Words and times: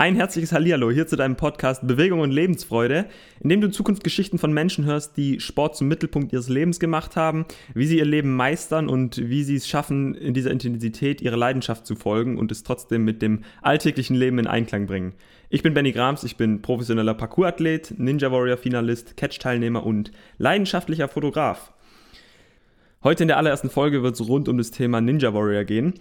Ein 0.00 0.16
herzliches 0.16 0.52
Hallihallo 0.52 0.90
hier 0.90 1.06
zu 1.06 1.16
deinem 1.16 1.36
Podcast 1.36 1.86
Bewegung 1.86 2.20
und 2.20 2.30
Lebensfreude, 2.30 3.04
in 3.40 3.50
dem 3.50 3.60
du 3.60 3.70
Zukunftsgeschichten 3.70 4.38
von 4.38 4.50
Menschen 4.50 4.86
hörst, 4.86 5.18
die 5.18 5.40
Sport 5.40 5.76
zum 5.76 5.88
Mittelpunkt 5.88 6.32
ihres 6.32 6.48
Lebens 6.48 6.80
gemacht 6.80 7.16
haben, 7.16 7.44
wie 7.74 7.84
sie 7.84 7.98
ihr 7.98 8.06
Leben 8.06 8.34
meistern 8.34 8.88
und 8.88 9.18
wie 9.18 9.42
sie 9.42 9.56
es 9.56 9.68
schaffen, 9.68 10.14
in 10.14 10.32
dieser 10.32 10.52
Intensität 10.52 11.20
ihrer 11.20 11.36
Leidenschaft 11.36 11.84
zu 11.84 11.96
folgen 11.96 12.38
und 12.38 12.50
es 12.50 12.62
trotzdem 12.62 13.04
mit 13.04 13.20
dem 13.20 13.44
alltäglichen 13.60 14.16
Leben 14.16 14.38
in 14.38 14.46
Einklang 14.46 14.86
bringen. 14.86 15.12
Ich 15.50 15.62
bin 15.62 15.74
Benny 15.74 15.92
Grams, 15.92 16.24
ich 16.24 16.38
bin 16.38 16.62
professioneller 16.62 17.12
Parkour-Athlet, 17.12 17.98
Ninja 17.98 18.32
Warrior-Finalist, 18.32 19.18
Catch-Teilnehmer 19.18 19.84
und 19.84 20.12
leidenschaftlicher 20.38 21.08
Fotograf. 21.08 21.74
Heute 23.04 23.24
in 23.24 23.28
der 23.28 23.36
allerersten 23.36 23.68
Folge 23.68 24.02
wird 24.02 24.14
es 24.14 24.26
rund 24.26 24.48
um 24.48 24.56
das 24.56 24.70
Thema 24.70 25.02
Ninja 25.02 25.34
Warrior 25.34 25.64
gehen, 25.64 25.92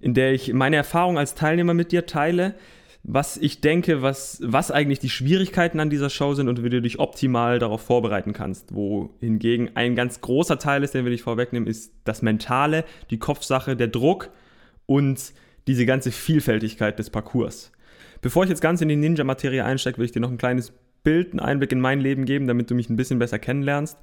in 0.00 0.14
der 0.14 0.32
ich 0.32 0.52
meine 0.52 0.74
Erfahrung 0.74 1.16
als 1.16 1.36
Teilnehmer 1.36 1.74
mit 1.74 1.92
dir 1.92 2.06
teile, 2.06 2.56
was 3.08 3.36
ich 3.36 3.60
denke, 3.60 4.02
was, 4.02 4.40
was 4.42 4.72
eigentlich 4.72 4.98
die 4.98 5.10
Schwierigkeiten 5.10 5.78
an 5.78 5.90
dieser 5.90 6.10
Show 6.10 6.34
sind 6.34 6.48
und 6.48 6.64
wie 6.64 6.70
du 6.70 6.82
dich 6.82 6.98
optimal 6.98 7.60
darauf 7.60 7.80
vorbereiten 7.80 8.32
kannst. 8.32 8.74
Wohingegen 8.74 9.70
ein 9.76 9.94
ganz 9.94 10.20
großer 10.20 10.58
Teil 10.58 10.82
ist, 10.82 10.92
den 10.92 11.04
will 11.04 11.12
ich 11.12 11.22
vorwegnehmen, 11.22 11.68
ist 11.68 11.92
das 12.02 12.20
Mentale, 12.20 12.84
die 13.10 13.18
Kopfsache, 13.18 13.76
der 13.76 13.86
Druck 13.86 14.30
und 14.86 15.32
diese 15.68 15.86
ganze 15.86 16.10
Vielfältigkeit 16.10 16.98
des 16.98 17.10
Parcours. 17.10 17.70
Bevor 18.22 18.42
ich 18.42 18.50
jetzt 18.50 18.60
ganz 18.60 18.80
in 18.80 18.88
die 18.88 18.96
Ninja-Materie 18.96 19.64
einsteige, 19.64 19.98
will 19.98 20.06
ich 20.06 20.12
dir 20.12 20.20
noch 20.20 20.30
ein 20.30 20.38
kleines 20.38 20.72
Bild, 21.04 21.30
einen 21.30 21.40
Einblick 21.40 21.70
in 21.70 21.80
mein 21.80 22.00
Leben 22.00 22.24
geben, 22.24 22.48
damit 22.48 22.70
du 22.70 22.74
mich 22.74 22.90
ein 22.90 22.96
bisschen 22.96 23.20
besser 23.20 23.38
kennenlernst. 23.38 23.98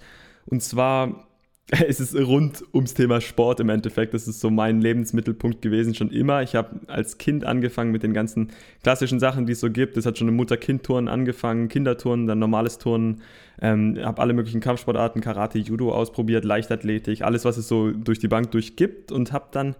Und 0.46 0.64
zwar 0.64 1.28
es 1.88 1.99
ist 2.02 2.13
rund 2.16 2.63
ums 2.73 2.94
Thema 2.94 3.22
Sport 3.22 3.62
im 3.62 3.70
Endeffekt. 3.70 4.13
Das 4.13 4.27
ist 4.27 4.41
so 4.41 4.49
mein 4.49 4.81
Lebensmittelpunkt 4.81 5.62
gewesen, 5.62 5.95
schon 5.95 6.12
immer. 6.12 6.41
Ich 6.41 6.55
habe 6.55 6.81
als 6.88 7.17
Kind 7.17 7.45
angefangen 7.45 7.91
mit 7.91 8.03
den 8.03 8.13
ganzen 8.13 8.52
klassischen 8.84 9.20
Sachen, 9.20 9.45
die 9.45 9.53
es 9.53 9.62
so 9.62 9.72
gibt. 9.72 9.95
Es 9.95 10.05
hat 10.05 10.17
schon 10.17 10.27
eine 10.27 10.36
Mutter-Kind-Turnen 10.36 11.08
angefangen, 11.08 11.70
Kinderturnen, 11.70 12.28
dann 12.28 12.39
normales 12.39 12.80
Turnen. 12.80 13.22
Ähm, 13.61 13.97
habe 14.02 14.22
alle 14.22 14.33
möglichen 14.33 14.59
Kampfsportarten, 14.59 15.22
Karate, 15.22 15.58
Judo 15.58 15.94
ausprobiert, 15.94 16.44
Leichtathletik, 16.44 17.22
alles, 17.22 17.45
was 17.45 17.55
es 17.55 17.67
so 17.70 17.92
durch 17.92 18.20
die 18.20 18.27
Bank 18.27 18.52
durchgibt. 18.52 19.14
Und 19.14 19.31
habe 19.31 19.48
dann 19.52 19.75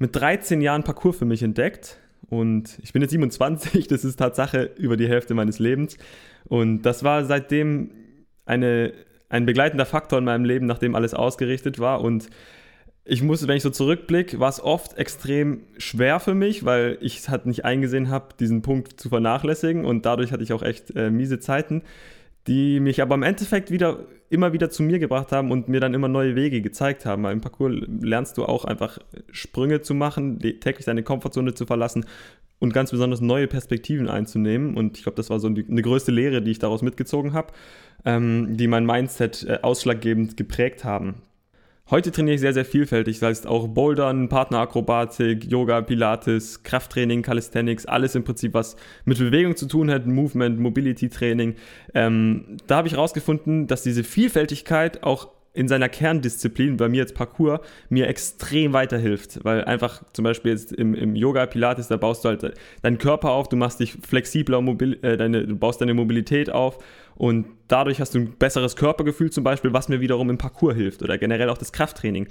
mit 0.00 0.16
13 0.16 0.60
Jahren 0.60 0.82
Parcours 0.82 1.18
für 1.18 1.24
mich 1.24 1.44
entdeckt. 1.44 1.98
Und 2.30 2.78
ich 2.82 2.92
bin 2.92 3.02
jetzt 3.02 3.12
27, 3.12 3.86
das 3.86 4.04
ist 4.04 4.16
Tatsache 4.16 4.70
über 4.76 4.96
die 4.96 5.06
Hälfte 5.06 5.34
meines 5.34 5.60
Lebens. 5.60 5.98
Und 6.46 6.82
das 6.82 7.04
war 7.04 7.24
seitdem 7.24 7.92
eine 8.44 8.92
ein 9.32 9.46
begleitender 9.46 9.86
Faktor 9.86 10.18
in 10.18 10.26
meinem 10.26 10.44
Leben, 10.44 10.66
nachdem 10.66 10.94
alles 10.94 11.14
ausgerichtet 11.14 11.78
war. 11.78 12.02
Und 12.02 12.28
ich 13.04 13.22
musste, 13.22 13.48
wenn 13.48 13.56
ich 13.56 13.62
so 13.62 13.70
zurückblicke, 13.70 14.38
war 14.38 14.50
es 14.50 14.62
oft 14.62 14.98
extrem 14.98 15.62
schwer 15.78 16.20
für 16.20 16.34
mich, 16.34 16.66
weil 16.66 16.98
ich 17.00 17.18
es 17.18 17.28
halt 17.30 17.46
nicht 17.46 17.64
eingesehen 17.64 18.10
habe, 18.10 18.34
diesen 18.38 18.60
Punkt 18.60 19.00
zu 19.00 19.08
vernachlässigen. 19.08 19.86
Und 19.86 20.04
dadurch 20.04 20.32
hatte 20.32 20.42
ich 20.42 20.52
auch 20.52 20.62
echt 20.62 20.94
äh, 20.94 21.10
miese 21.10 21.40
Zeiten, 21.40 21.82
die 22.46 22.78
mich 22.78 23.00
aber 23.00 23.14
im 23.14 23.22
Endeffekt 23.22 23.70
wieder 23.70 24.00
immer 24.32 24.52
wieder 24.52 24.70
zu 24.70 24.82
mir 24.82 24.98
gebracht 24.98 25.32
haben 25.32 25.50
und 25.50 25.68
mir 25.68 25.80
dann 25.80 25.94
immer 25.94 26.08
neue 26.08 26.34
Wege 26.34 26.62
gezeigt 26.62 27.06
haben. 27.06 27.22
Weil 27.22 27.32
im 27.32 27.40
Parcours 27.40 27.74
lernst 28.00 28.38
du 28.38 28.44
auch 28.44 28.64
einfach 28.64 28.98
Sprünge 29.30 29.80
zu 29.82 29.94
machen, 29.94 30.38
täglich 30.38 30.86
deine 30.86 31.02
Komfortzone 31.02 31.54
zu 31.54 31.66
verlassen 31.66 32.06
und 32.58 32.72
ganz 32.72 32.90
besonders 32.90 33.20
neue 33.20 33.46
Perspektiven 33.46 34.08
einzunehmen. 34.08 34.76
Und 34.76 34.96
ich 34.96 35.02
glaube, 35.02 35.16
das 35.16 35.30
war 35.30 35.40
so 35.40 35.48
die, 35.48 35.66
eine 35.68 35.82
größte 35.82 36.12
Lehre, 36.12 36.42
die 36.42 36.52
ich 36.52 36.58
daraus 36.58 36.82
mitgezogen 36.82 37.32
habe 37.32 37.52
ähm, 38.04 38.56
die 38.56 38.66
mein 38.66 38.86
Mindset 38.86 39.44
äh, 39.44 39.58
ausschlaggebend 39.62 40.36
geprägt 40.36 40.84
haben. 40.84 41.14
Heute 41.90 42.10
trainiere 42.10 42.36
ich 42.36 42.40
sehr, 42.40 42.54
sehr 42.54 42.64
vielfältig, 42.64 43.18
das 43.18 43.28
heißt 43.28 43.46
auch 43.46 43.68
Bouldern, 43.68 44.28
Partnerakrobatik, 44.28 45.50
Yoga, 45.50 45.82
Pilates, 45.82 46.62
Krafttraining, 46.62 47.22
Calisthenics, 47.22 47.86
alles 47.86 48.14
im 48.14 48.24
Prinzip, 48.24 48.54
was 48.54 48.76
mit 49.04 49.18
Bewegung 49.18 49.56
zu 49.56 49.66
tun 49.66 49.90
hat, 49.90 50.06
Movement, 50.06 50.58
Mobility 50.58 51.08
Training. 51.08 51.56
Ähm, 51.92 52.56
da 52.66 52.76
habe 52.76 52.88
ich 52.88 52.94
herausgefunden, 52.94 53.66
dass 53.66 53.82
diese 53.82 54.04
Vielfältigkeit 54.04 55.02
auch 55.02 55.28
in 55.54 55.68
seiner 55.68 55.88
Kerndisziplin, 55.88 56.78
bei 56.78 56.88
mir 56.88 56.98
jetzt 56.98 57.14
Parkour, 57.14 57.60
mir 57.90 58.08
extrem 58.08 58.72
weiterhilft. 58.72 59.44
Weil 59.44 59.64
einfach 59.64 60.02
zum 60.12 60.24
Beispiel 60.24 60.52
jetzt 60.52 60.72
im, 60.72 60.94
im 60.94 61.14
Yoga, 61.14 61.44
Pilates, 61.46 61.88
da 61.88 61.96
baust 61.98 62.24
du 62.24 62.30
halt 62.30 62.54
deinen 62.80 62.98
Körper 62.98 63.30
auf, 63.32 63.48
du 63.48 63.56
machst 63.56 63.80
dich 63.80 63.92
flexibler, 63.92 64.60
mobil, 64.62 64.98
äh, 65.02 65.16
deine, 65.16 65.46
du 65.46 65.56
baust 65.56 65.80
deine 65.80 65.92
Mobilität 65.92 66.50
auf 66.50 66.82
und 67.14 67.46
dadurch 67.68 68.00
hast 68.00 68.14
du 68.14 68.20
ein 68.20 68.32
besseres 68.38 68.76
Körpergefühl 68.76 69.30
zum 69.30 69.44
Beispiel, 69.44 69.72
was 69.74 69.88
mir 69.88 70.00
wiederum 70.00 70.30
im 70.30 70.38
Parkour 70.38 70.74
hilft 70.74 71.02
oder 71.02 71.18
generell 71.18 71.50
auch 71.50 71.58
das 71.58 71.72
Krafttraining. 71.72 72.28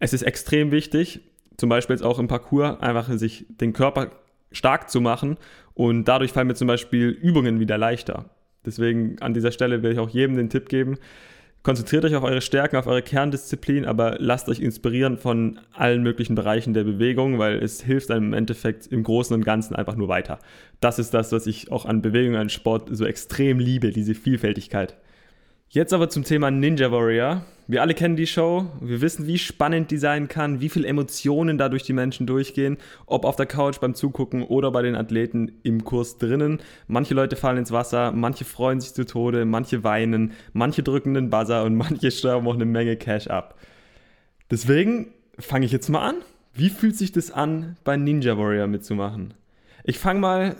Es 0.00 0.12
ist 0.12 0.22
extrem 0.22 0.72
wichtig, 0.72 1.20
zum 1.56 1.68
Beispiel 1.68 1.94
jetzt 1.94 2.04
auch 2.04 2.18
im 2.18 2.26
Parkour, 2.26 2.82
einfach 2.82 3.08
sich 3.12 3.46
den 3.48 3.72
Körper 3.72 4.10
stark 4.50 4.90
zu 4.90 5.00
machen 5.00 5.36
und 5.74 6.04
dadurch 6.06 6.32
fallen 6.32 6.48
mir 6.48 6.54
zum 6.54 6.66
Beispiel 6.68 7.08
Übungen 7.08 7.60
wieder 7.60 7.78
leichter. 7.78 8.30
Deswegen 8.66 9.16
an 9.20 9.34
dieser 9.34 9.52
Stelle 9.52 9.82
will 9.82 9.92
ich 9.92 9.98
auch 9.98 10.08
jedem 10.08 10.36
den 10.36 10.48
Tipp 10.48 10.68
geben, 10.68 10.96
Konzentriert 11.64 12.04
euch 12.04 12.14
auf 12.14 12.24
eure 12.24 12.42
Stärken, 12.42 12.76
auf 12.76 12.86
eure 12.86 13.00
Kerndisziplin, 13.00 13.86
aber 13.86 14.16
lasst 14.18 14.50
euch 14.50 14.60
inspirieren 14.60 15.16
von 15.16 15.58
allen 15.72 16.02
möglichen 16.02 16.34
Bereichen 16.34 16.74
der 16.74 16.84
Bewegung, 16.84 17.38
weil 17.38 17.56
es 17.56 17.80
hilft 17.80 18.10
einem 18.10 18.26
im 18.26 18.32
Endeffekt 18.34 18.86
im 18.88 19.02
Großen 19.02 19.34
und 19.34 19.46
Ganzen 19.46 19.74
einfach 19.74 19.96
nur 19.96 20.08
weiter. 20.08 20.40
Das 20.80 20.98
ist 20.98 21.14
das, 21.14 21.32
was 21.32 21.46
ich 21.46 21.72
auch 21.72 21.86
an 21.86 22.02
Bewegung, 22.02 22.36
an 22.36 22.50
Sport 22.50 22.90
so 22.90 23.06
extrem 23.06 23.58
liebe, 23.58 23.92
diese 23.92 24.14
Vielfältigkeit. 24.14 24.98
Jetzt 25.70 25.94
aber 25.94 26.10
zum 26.10 26.24
Thema 26.24 26.50
Ninja 26.50 26.92
Warrior. 26.92 27.46
Wir 27.66 27.80
alle 27.80 27.94
kennen 27.94 28.16
die 28.16 28.26
Show, 28.26 28.66
wir 28.82 29.00
wissen, 29.00 29.26
wie 29.26 29.38
spannend 29.38 29.90
die 29.90 29.96
sein 29.96 30.28
kann, 30.28 30.60
wie 30.60 30.68
viele 30.68 30.86
Emotionen 30.86 31.56
da 31.56 31.70
durch 31.70 31.82
die 31.82 31.94
Menschen 31.94 32.26
durchgehen, 32.26 32.76
ob 33.06 33.24
auf 33.24 33.36
der 33.36 33.46
Couch 33.46 33.80
beim 33.80 33.94
Zugucken 33.94 34.42
oder 34.42 34.70
bei 34.70 34.82
den 34.82 34.94
Athleten 34.94 35.50
im 35.62 35.82
Kurs 35.82 36.18
drinnen. 36.18 36.60
Manche 36.88 37.14
Leute 37.14 37.36
fallen 37.36 37.56
ins 37.56 37.72
Wasser, 37.72 38.12
manche 38.12 38.44
freuen 38.44 38.80
sich 38.80 38.92
zu 38.92 39.06
Tode, 39.06 39.46
manche 39.46 39.82
weinen, 39.82 40.32
manche 40.52 40.82
drücken 40.82 41.14
den 41.14 41.30
Buzzer 41.30 41.64
und 41.64 41.74
manche 41.76 42.10
steuern 42.10 42.46
auch 42.46 42.54
eine 42.54 42.66
Menge 42.66 42.96
Cash 42.96 43.28
ab. 43.28 43.58
Deswegen 44.50 45.06
fange 45.38 45.64
ich 45.64 45.72
jetzt 45.72 45.88
mal 45.88 46.06
an. 46.06 46.16
Wie 46.52 46.68
fühlt 46.68 46.96
sich 46.96 47.12
das 47.12 47.30
an, 47.30 47.78
bei 47.82 47.96
Ninja 47.96 48.36
Warrior 48.36 48.66
mitzumachen? 48.66 49.32
Ich 49.84 49.98
fange 49.98 50.20
mal 50.20 50.56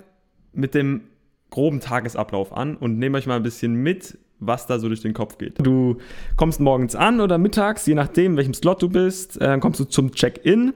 mit 0.55 0.75
dem 0.75 1.03
groben 1.51 1.81
Tagesablauf 1.81 2.57
an 2.57 2.77
und 2.77 2.99
nehme 2.99 3.19
euch 3.19 3.27
mal 3.27 3.37
ein 3.37 3.43
bisschen 3.43 3.75
mit, 3.75 4.19
was 4.47 4.67
da 4.67 4.79
so 4.79 4.89
durch 4.89 5.01
den 5.01 5.15
Kopf 5.15 5.39
geht. 5.39 5.55
Du 5.65 5.97
kommst 6.37 6.61
morgens 6.61 6.95
an 6.95 7.21
oder 7.21 7.39
mittags, 7.39 7.87
je 7.87 7.95
nachdem, 7.95 8.37
welchem 8.37 8.55
Slot 8.55 8.83
du 8.83 8.89
bist, 8.89 9.41
äh, 9.41 9.59
kommst 9.59 9.81
du 9.81 9.85
zum 9.85 10.13
Check-in. 10.13 10.75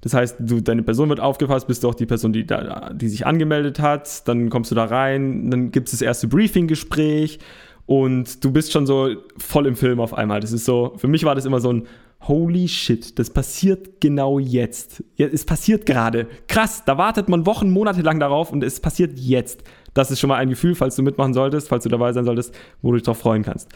Das 0.00 0.14
heißt, 0.14 0.36
du, 0.38 0.60
deine 0.60 0.82
Person 0.82 1.08
wird 1.08 1.20
aufgefasst, 1.20 1.66
bist 1.66 1.82
du 1.82 1.88
auch 1.88 1.94
die 1.94 2.06
Person, 2.06 2.32
die, 2.32 2.46
da, 2.46 2.90
die 2.92 3.08
sich 3.08 3.26
angemeldet 3.26 3.80
hat. 3.80 4.28
Dann 4.28 4.50
kommst 4.50 4.70
du 4.70 4.74
da 4.74 4.84
rein, 4.84 5.50
dann 5.50 5.70
gibt 5.70 5.88
es 5.88 5.92
das 5.92 6.02
erste 6.02 6.28
Briefing-Gespräch 6.28 7.40
und 7.86 8.44
du 8.44 8.52
bist 8.52 8.72
schon 8.72 8.86
so 8.86 9.16
voll 9.38 9.66
im 9.66 9.76
Film 9.76 10.00
auf 10.00 10.14
einmal. 10.14 10.40
Das 10.40 10.52
ist 10.52 10.64
so, 10.64 10.92
für 10.96 11.08
mich 11.08 11.24
war 11.24 11.34
das 11.34 11.44
immer 11.44 11.60
so 11.60 11.72
ein 11.72 11.86
Holy 12.22 12.66
shit, 12.66 13.18
das 13.18 13.30
passiert 13.30 14.00
genau 14.00 14.38
jetzt. 14.38 15.04
Ja, 15.16 15.26
es 15.26 15.44
passiert 15.44 15.86
gerade. 15.86 16.26
Krass, 16.48 16.82
da 16.84 16.98
wartet 16.98 17.28
man 17.28 17.46
Wochen, 17.46 17.70
Monate 17.70 18.02
lang 18.02 18.18
darauf 18.18 18.52
und 18.52 18.64
es 18.64 18.80
passiert 18.80 19.18
jetzt. 19.18 19.62
Das 19.96 20.10
ist 20.10 20.20
schon 20.20 20.28
mal 20.28 20.36
ein 20.36 20.50
Gefühl, 20.50 20.74
falls 20.74 20.94
du 20.94 21.02
mitmachen 21.02 21.32
solltest, 21.32 21.68
falls 21.68 21.84
du 21.84 21.88
dabei 21.88 22.12
sein 22.12 22.26
solltest, 22.26 22.54
wo 22.82 22.90
du 22.90 22.98
dich 22.98 23.04
darauf 23.04 23.18
freuen 23.18 23.42
kannst. 23.42 23.70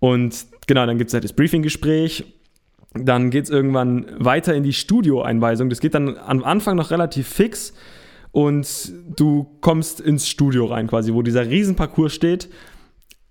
Und 0.00 0.46
genau, 0.66 0.84
dann 0.84 0.98
gibt 0.98 1.08
es 1.08 1.14
halt 1.14 1.24
das 1.24 1.32
Briefing-Gespräch. 1.32 2.24
Dann 2.92 3.30
geht 3.30 3.44
es 3.44 3.50
irgendwann 3.50 4.06
weiter 4.18 4.54
in 4.54 4.62
die 4.62 4.74
Studio-Einweisung. 4.74 5.70
Das 5.70 5.80
geht 5.80 5.94
dann 5.94 6.18
am 6.18 6.44
Anfang 6.44 6.76
noch 6.76 6.90
relativ 6.90 7.26
fix 7.28 7.72
und 8.32 8.92
du 9.16 9.46
kommst 9.62 10.00
ins 10.00 10.28
Studio 10.28 10.66
rein 10.66 10.88
quasi, 10.88 11.14
wo 11.14 11.22
dieser 11.22 11.48
Riesenparcours 11.48 12.12
steht. 12.12 12.50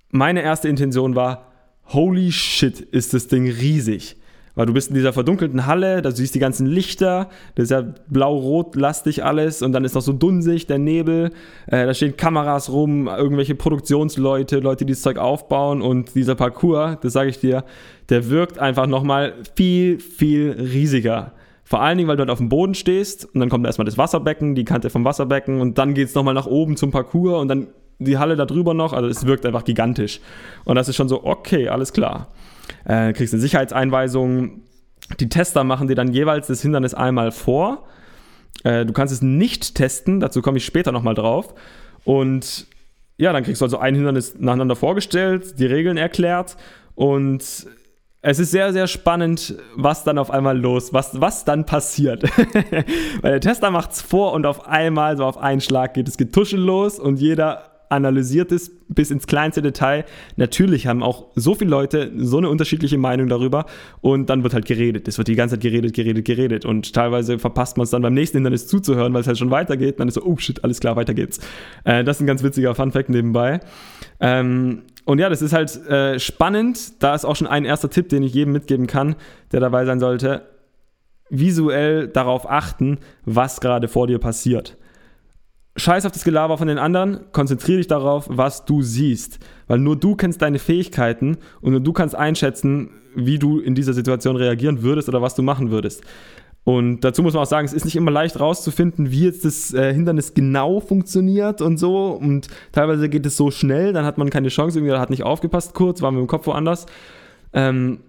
Meine 0.09 0.41
erste 0.41 0.67
Intention 0.67 1.15
war, 1.15 1.51
holy 1.93 2.31
shit, 2.31 2.79
ist 2.79 3.13
das 3.13 3.27
Ding 3.27 3.47
riesig. 3.47 4.17
Weil 4.55 4.65
du 4.65 4.73
bist 4.73 4.89
in 4.89 4.95
dieser 4.95 5.11
verdunkelten 5.11 5.65
Halle, 5.65 6.01
da 6.01 6.11
siehst 6.11 6.33
die 6.33 6.39
ganzen 6.39 6.65
Lichter, 6.65 7.29
das 7.55 7.65
ist 7.65 7.71
ja 7.71 7.83
blau-rot 8.07 8.75
lastig 8.75 9.23
alles 9.23 9.61
und 9.61 9.73
dann 9.73 9.83
ist 9.83 9.95
noch 9.95 10.01
so 10.01 10.13
dunsig 10.13 10.65
der 10.65 10.79
Nebel, 10.79 11.31
äh, 11.67 11.85
da 11.85 11.93
stehen 11.93 12.15
Kameras 12.15 12.71
rum, 12.71 13.07
irgendwelche 13.07 13.55
Produktionsleute, 13.55 14.59
Leute, 14.59 14.85
die 14.85 14.93
das 14.93 15.01
Zeug 15.01 15.17
aufbauen 15.17 15.81
und 15.81 16.15
dieser 16.15 16.35
Parcours, 16.35 16.97
das 17.01 17.13
sage 17.13 17.29
ich 17.29 17.39
dir, 17.39 17.65
der 18.09 18.29
wirkt 18.29 18.57
einfach 18.57 18.87
nochmal 18.87 19.33
viel, 19.55 19.99
viel 19.99 20.51
riesiger. 20.51 21.33
Vor 21.65 21.81
allen 21.81 21.97
Dingen, 21.97 22.07
weil 22.07 22.15
du 22.15 22.21
halt 22.21 22.29
auf 22.29 22.37
dem 22.37 22.49
Boden 22.49 22.75
stehst 22.75 23.25
und 23.25 23.39
dann 23.39 23.49
kommt 23.49 23.65
erstmal 23.65 23.85
das 23.85 23.97
Wasserbecken, 23.97 24.55
die 24.55 24.65
Kante 24.65 24.89
vom 24.89 25.03
Wasserbecken 25.03 25.59
und 25.59 25.77
dann 25.77 25.93
geht 25.95 26.07
es 26.07 26.15
nochmal 26.15 26.35
nach 26.35 26.45
oben 26.45 26.77
zum 26.77 26.91
Parcours 26.91 27.41
und 27.41 27.49
dann 27.49 27.67
die 27.97 28.17
Halle 28.17 28.35
da 28.35 28.45
drüber 28.45 28.73
noch, 28.73 28.93
also 28.93 29.09
es 29.09 29.25
wirkt 29.25 29.45
einfach 29.45 29.63
gigantisch. 29.63 30.19
Und 30.63 30.75
das 30.75 30.87
ist 30.87 30.95
schon 30.95 31.09
so, 31.09 31.23
okay, 31.25 31.67
alles 31.67 31.91
klar 31.91 32.27
äh, 32.85 33.13
kriegst 33.13 33.33
eine 33.33 33.41
Sicherheitseinweisung. 33.41 34.61
Die 35.19 35.29
Tester 35.29 35.63
machen 35.63 35.87
dir 35.87 35.95
dann 35.95 36.13
jeweils 36.13 36.47
das 36.47 36.61
Hindernis 36.61 36.93
einmal 36.93 37.31
vor. 37.31 37.87
Äh, 38.63 38.85
du 38.85 38.93
kannst 38.93 39.13
es 39.13 39.21
nicht 39.21 39.75
testen, 39.75 40.19
dazu 40.19 40.41
komme 40.41 40.57
ich 40.57 40.65
später 40.65 40.91
nochmal 40.91 41.15
drauf. 41.15 41.53
Und 42.03 42.67
ja, 43.17 43.31
dann 43.33 43.43
kriegst 43.43 43.61
du 43.61 43.65
also 43.65 43.77
ein 43.77 43.95
Hindernis 43.95 44.35
nacheinander 44.37 44.75
vorgestellt, 44.75 45.59
die 45.59 45.65
Regeln 45.65 45.97
erklärt 45.97 46.57
und 46.95 47.67
es 48.27 48.39
ist 48.39 48.49
sehr, 48.49 48.73
sehr 48.73 48.87
spannend, 48.87 49.53
was 49.75 50.03
dann 50.03 50.17
auf 50.17 50.31
einmal 50.31 50.57
los, 50.57 50.93
was, 50.93 51.21
was 51.21 51.45
dann 51.45 51.67
passiert. 51.67 52.23
Weil 53.21 53.31
der 53.33 53.39
Tester 53.39 53.69
macht 53.69 53.91
es 53.91 54.01
vor 54.01 54.33
und 54.33 54.47
auf 54.47 54.67
einmal, 54.67 55.15
so 55.15 55.25
auf 55.25 55.37
einen 55.37 55.61
Schlag 55.61 55.93
geht 55.93 56.07
das 56.07 56.17
Getuschel 56.17 56.59
los 56.59 56.97
und 56.97 57.19
jeder 57.19 57.74
analysiert 57.89 58.51
es 58.51 58.71
bis 58.87 59.11
ins 59.11 59.27
kleinste 59.27 59.61
Detail. 59.61 60.05
Natürlich 60.35 60.87
haben 60.87 61.03
auch 61.03 61.27
so 61.35 61.55
viele 61.55 61.69
Leute 61.69 62.11
so 62.17 62.37
eine 62.37 62.49
unterschiedliche 62.49 62.97
Meinung 62.97 63.27
darüber 63.27 63.65
und 64.01 64.29
dann 64.29 64.43
wird 64.43 64.53
halt 64.53 64.65
geredet. 64.65 65.07
Es 65.07 65.17
wird 65.17 65.27
die 65.27 65.35
ganze 65.35 65.55
Zeit 65.55 65.61
geredet, 65.61 65.93
geredet, 65.93 66.25
geredet 66.25 66.65
und 66.65 66.93
teilweise 66.93 67.39
verpasst 67.39 67.77
man 67.77 67.85
es 67.85 67.89
dann 67.89 68.01
beim 68.01 68.13
nächsten 68.13 68.37
Hindernis 68.37 68.67
zuzuhören, 68.67 69.13
weil 69.13 69.21
es 69.21 69.27
halt 69.27 69.37
schon 69.37 69.51
weitergeht. 69.51 69.95
Und 69.95 69.99
dann 69.99 70.07
ist 70.07 70.15
so, 70.15 70.23
oh 70.23 70.37
shit, 70.37 70.63
alles 70.63 70.79
klar, 70.79 70.95
weiter 70.95 71.13
geht's. 71.13 71.39
Äh, 71.83 72.03
das 72.03 72.17
ist 72.17 72.21
ein 72.21 72.27
ganz 72.27 72.43
witziger 72.43 72.75
Funfact 72.75 73.09
nebenbei. 73.09 73.59
Ähm, 74.19 74.83
und 75.05 75.19
ja, 75.19 75.29
das 75.29 75.41
ist 75.41 75.53
halt 75.53 75.75
äh, 75.87 76.19
spannend. 76.19 77.03
Da 77.03 77.13
ist 77.13 77.25
auch 77.25 77.35
schon 77.35 77.47
ein 77.47 77.65
erster 77.65 77.89
Tipp, 77.89 78.09
den 78.09 78.23
ich 78.23 78.33
jedem 78.33 78.53
mitgeben 78.53 78.87
kann, 78.87 79.15
der 79.51 79.59
dabei 79.59 79.85
sein 79.85 79.99
sollte. 79.99 80.43
Visuell 81.29 82.07
darauf 82.07 82.49
achten, 82.49 82.99
was 83.23 83.61
gerade 83.61 83.87
vor 83.87 84.07
dir 84.07 84.19
passiert. 84.19 84.77
Scheiß 85.77 86.05
auf 86.05 86.11
das 86.13 86.23
Gelaber 86.23 86.57
von 86.57 86.67
den 86.67 86.77
anderen, 86.77 87.19
konzentriere 87.33 87.77
dich 87.77 87.87
darauf, 87.87 88.27
was 88.29 88.63
du 88.65 88.81
siehst. 88.81 89.39
Weil 89.67 89.79
nur 89.79 89.97
du 89.97 90.15
kennst 90.15 90.41
deine 90.41 90.59
Fähigkeiten 90.59 91.37
und 91.61 91.71
nur 91.71 91.81
du 91.81 91.91
kannst 91.91 92.15
einschätzen, 92.15 92.91
wie 93.13 93.39
du 93.39 93.59
in 93.59 93.75
dieser 93.75 93.93
Situation 93.93 94.35
reagieren 94.37 94.83
würdest 94.83 95.09
oder 95.09 95.21
was 95.21 95.35
du 95.35 95.41
machen 95.41 95.71
würdest. 95.71 96.03
Und 96.63 97.01
dazu 97.01 97.21
muss 97.21 97.33
man 97.33 97.43
auch 97.43 97.47
sagen, 97.47 97.65
es 97.65 97.73
ist 97.73 97.85
nicht 97.85 97.95
immer 97.95 98.09
leicht 98.09 98.39
rauszufinden, 98.39 99.11
wie 99.11 99.25
jetzt 99.25 99.45
das 99.45 99.71
äh, 99.73 99.93
Hindernis 99.93 100.33
genau 100.33 100.79
funktioniert 100.79 101.61
und 101.61 101.77
so. 101.77 102.07
Und 102.07 102.47
teilweise 102.71 103.07
geht 103.07 103.25
es 103.25 103.37
so 103.37 103.51
schnell, 103.51 103.93
dann 103.93 104.03
hat 104.03 104.17
man 104.17 104.31
keine 104.31 104.47
Chance, 104.47 104.79
irgendwie 104.79 104.95
hat 104.95 105.11
nicht 105.11 105.23
aufgepasst 105.23 105.75
kurz, 105.75 106.01
war 106.01 106.11
mit 106.11 106.21
dem 106.21 106.27
Kopf 106.27 106.47
woanders. 106.47 106.87
Ähm, 107.53 107.99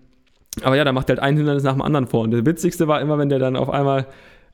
aber 0.62 0.76
ja, 0.76 0.84
da 0.84 0.92
macht 0.92 1.10
halt 1.10 1.18
ein 1.18 1.36
Hindernis 1.36 1.64
nach 1.64 1.74
dem 1.74 1.82
anderen 1.82 2.06
vor. 2.06 2.22
Und 2.22 2.30
der 2.30 2.46
witzigste 2.46 2.88
war 2.88 3.02
immer, 3.02 3.18
wenn 3.18 3.28
der 3.28 3.38
dann 3.38 3.56
auf 3.56 3.68
einmal 3.68 4.06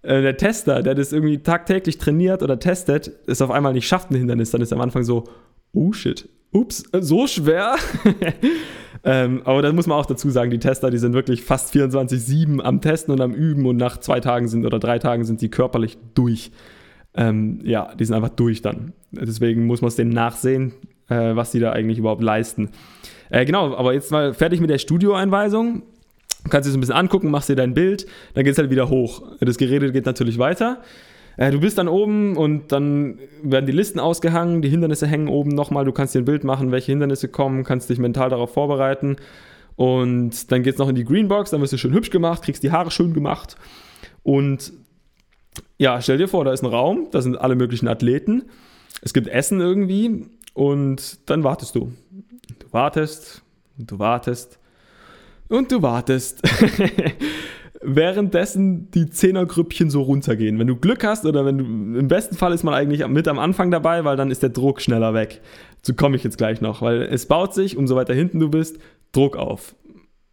äh, 0.02 0.22
der 0.22 0.36
Tester, 0.36 0.82
der 0.82 0.94
das 0.94 1.12
irgendwie 1.12 1.38
tagtäglich 1.38 1.98
trainiert 1.98 2.42
oder 2.42 2.58
testet, 2.58 3.10
es 3.26 3.40
auf 3.40 3.50
einmal 3.50 3.72
nicht 3.72 3.86
schafft, 3.86 4.10
ein 4.10 4.16
Hindernis, 4.16 4.50
dann 4.50 4.60
ist 4.60 4.72
er 4.72 4.76
am 4.76 4.82
Anfang 4.82 5.04
so, 5.04 5.24
oh 5.72 5.92
shit, 5.92 6.28
ups, 6.52 6.84
so 6.92 7.26
schwer. 7.26 7.76
ähm, 9.04 9.42
aber 9.44 9.62
da 9.62 9.72
muss 9.72 9.86
man 9.86 9.98
auch 9.98 10.06
dazu 10.06 10.30
sagen, 10.30 10.50
die 10.50 10.58
Tester, 10.58 10.90
die 10.90 10.98
sind 10.98 11.14
wirklich 11.14 11.42
fast 11.42 11.74
24-7 11.74 12.60
am 12.60 12.80
Testen 12.80 13.12
und 13.12 13.20
am 13.20 13.32
Üben 13.32 13.66
und 13.66 13.76
nach 13.76 13.98
zwei 13.98 14.20
Tagen 14.20 14.48
sind 14.48 14.66
oder 14.66 14.78
drei 14.78 14.98
Tagen 14.98 15.24
sind 15.24 15.40
sie 15.40 15.48
körperlich 15.48 15.98
durch. 16.14 16.52
Ähm, 17.14 17.60
ja, 17.62 17.94
die 17.94 18.04
sind 18.04 18.14
einfach 18.14 18.30
durch 18.30 18.62
dann. 18.62 18.92
Deswegen 19.10 19.66
muss 19.66 19.82
man 19.82 19.88
es 19.88 19.96
denen 19.96 20.12
nachsehen, 20.12 20.72
äh, 21.08 21.36
was 21.36 21.52
sie 21.52 21.60
da 21.60 21.72
eigentlich 21.72 21.98
überhaupt 21.98 22.22
leisten. 22.22 22.70
Äh, 23.30 23.44
genau, 23.44 23.74
aber 23.74 23.92
jetzt 23.92 24.10
mal 24.10 24.34
fertig 24.34 24.60
mit 24.60 24.70
der 24.70 24.78
Studioeinweisung. 24.78 25.82
Du 26.44 26.50
kannst 26.50 26.66
dir 26.66 26.72
so 26.72 26.78
ein 26.78 26.80
bisschen 26.80 26.96
angucken, 26.96 27.30
machst 27.30 27.48
dir 27.48 27.56
dein 27.56 27.74
Bild, 27.74 28.06
dann 28.34 28.44
geht 28.44 28.52
es 28.52 28.58
halt 28.58 28.70
wieder 28.70 28.88
hoch. 28.88 29.22
Das 29.40 29.58
Gerede 29.58 29.92
geht 29.92 30.06
natürlich 30.06 30.38
weiter. 30.38 30.82
Äh, 31.36 31.50
du 31.50 31.60
bist 31.60 31.78
dann 31.78 31.88
oben 31.88 32.36
und 32.36 32.72
dann 32.72 33.18
werden 33.42 33.66
die 33.66 33.72
Listen 33.72 34.00
ausgehangen, 34.00 34.62
die 34.62 34.68
Hindernisse 34.68 35.06
hängen 35.06 35.28
oben 35.28 35.50
nochmal, 35.50 35.84
du 35.84 35.92
kannst 35.92 36.14
dir 36.14 36.20
ein 36.20 36.24
Bild 36.24 36.44
machen, 36.44 36.72
welche 36.72 36.92
Hindernisse 36.92 37.28
kommen, 37.28 37.64
kannst 37.64 37.88
dich 37.90 37.98
mental 37.98 38.30
darauf 38.30 38.52
vorbereiten. 38.52 39.16
Und 39.76 40.52
dann 40.52 40.62
geht 40.62 40.74
es 40.74 40.78
noch 40.78 40.88
in 40.88 40.94
die 40.94 41.04
Greenbox, 41.04 41.50
dann 41.50 41.60
wirst 41.60 41.72
du 41.72 41.78
schön 41.78 41.94
hübsch 41.94 42.10
gemacht, 42.10 42.42
kriegst 42.42 42.62
die 42.62 42.70
Haare 42.70 42.90
schön 42.90 43.14
gemacht. 43.14 43.56
Und 44.22 44.72
ja, 45.78 46.00
stell 46.00 46.18
dir 46.18 46.28
vor, 46.28 46.44
da 46.44 46.52
ist 46.52 46.62
ein 46.62 46.70
Raum, 46.70 47.08
da 47.10 47.22
sind 47.22 47.40
alle 47.40 47.56
möglichen 47.56 47.88
Athleten. 47.88 48.44
Es 49.00 49.12
gibt 49.12 49.26
Essen 49.26 49.60
irgendwie 49.60 50.26
und 50.54 51.28
dann 51.28 51.44
wartest 51.44 51.74
du. 51.74 51.92
Du 52.58 52.72
wartest 52.72 53.42
und 53.78 53.90
du 53.90 53.98
wartest 53.98 54.58
und 55.52 55.70
du 55.70 55.82
wartest. 55.82 56.42
währenddessen 57.82 58.90
die 58.92 59.10
Zehnergrüppchen 59.10 59.90
so 59.90 60.02
runtergehen. 60.02 60.58
Wenn 60.58 60.66
du 60.66 60.76
Glück 60.76 61.04
hast 61.04 61.26
oder 61.26 61.44
wenn 61.44 61.58
du, 61.58 61.64
im 61.98 62.08
besten 62.08 62.36
Fall 62.36 62.52
ist 62.52 62.62
man 62.62 62.74
eigentlich 62.74 63.06
mit 63.08 63.28
am 63.28 63.38
Anfang 63.38 63.70
dabei, 63.70 64.04
weil 64.04 64.16
dann 64.16 64.30
ist 64.30 64.42
der 64.42 64.50
Druck 64.50 64.80
schneller 64.80 65.14
weg. 65.14 65.40
So 65.82 65.94
komme 65.94 66.16
ich 66.16 66.24
jetzt 66.24 66.38
gleich 66.38 66.60
noch, 66.60 66.80
weil 66.80 67.02
es 67.02 67.26
baut 67.26 67.54
sich, 67.54 67.76
umso 67.76 67.96
weiter 67.96 68.14
hinten 68.14 68.38
du 68.38 68.48
bist, 68.48 68.78
Druck 69.10 69.36
auf. 69.36 69.74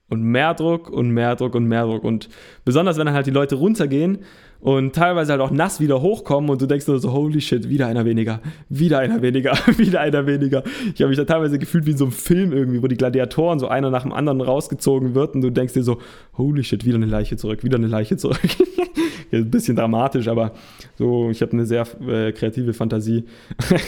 Und 0.10 0.24
mehr 0.24 0.54
Druck 0.56 0.90
und 0.90 1.12
mehr 1.12 1.36
Druck 1.36 1.56
und 1.56 1.66
mehr 1.66 1.86
Druck. 1.86 2.04
Und 2.04 2.30
besonders, 2.66 2.98
wenn 2.98 3.06
dann 3.06 3.16
halt 3.16 3.28
die 3.28 3.32
Leute 3.32 3.56
runtergehen 3.56 4.20
und 4.62 4.94
teilweise 4.94 5.32
halt 5.32 5.42
auch 5.42 5.52
nass 5.52 5.80
wieder 5.80 6.02
hochkommen 6.02 6.50
und 6.50 6.62
du 6.62 6.66
denkst 6.66 6.88
nur 6.88 7.00
so, 7.00 7.14
holy 7.14 7.40
shit, 7.40 7.70
wieder 7.70 7.88
einer 7.88 8.04
weniger, 8.06 8.42
wieder 8.68 9.00
einer 9.00 9.22
weniger, 9.22 9.54
wieder 9.78 10.02
einer 10.02 10.26
weniger. 10.26 10.64
Ich 10.94 11.02
habe 11.02 11.10
mich 11.10 11.18
da 11.18 11.26
teilweise 11.26 11.60
gefühlt 11.60 11.86
wie 11.86 11.92
in 11.92 11.98
so 11.98 12.06
einem 12.06 12.12
Film 12.12 12.52
irgendwie, 12.52 12.84
wo 12.84 12.88
die 12.88 12.98
Gladiatoren 12.98 13.60
so 13.60 13.68
einer 13.68 13.90
nach 13.90 14.04
dem 14.04 14.12
anderen 14.12 14.42
rausgezogen 14.42 15.16
wird 15.16 15.36
und 15.36 15.42
du 15.42 15.50
denkst 15.50 15.74
dir 15.74 15.84
so, 15.84 16.00
holy 16.38 16.64
shit, 16.64 16.86
wieder 16.86 16.98
eine 16.98 17.06
Leiche 17.06 17.38
zurück, 17.38 17.64
wieder 17.64 17.78
eine 17.78 17.88
Leiche 17.88 18.18
zurück. 18.18 18.40
ein 19.32 19.50
bisschen 19.50 19.76
dramatisch, 19.76 20.28
aber 20.28 20.54
so, 20.98 21.30
ich 21.30 21.42
habe 21.42 21.54
eine 21.54 21.66
sehr 21.66 21.86
äh, 22.08 22.32
kreative 22.32 22.74
Fantasie. 22.74 23.24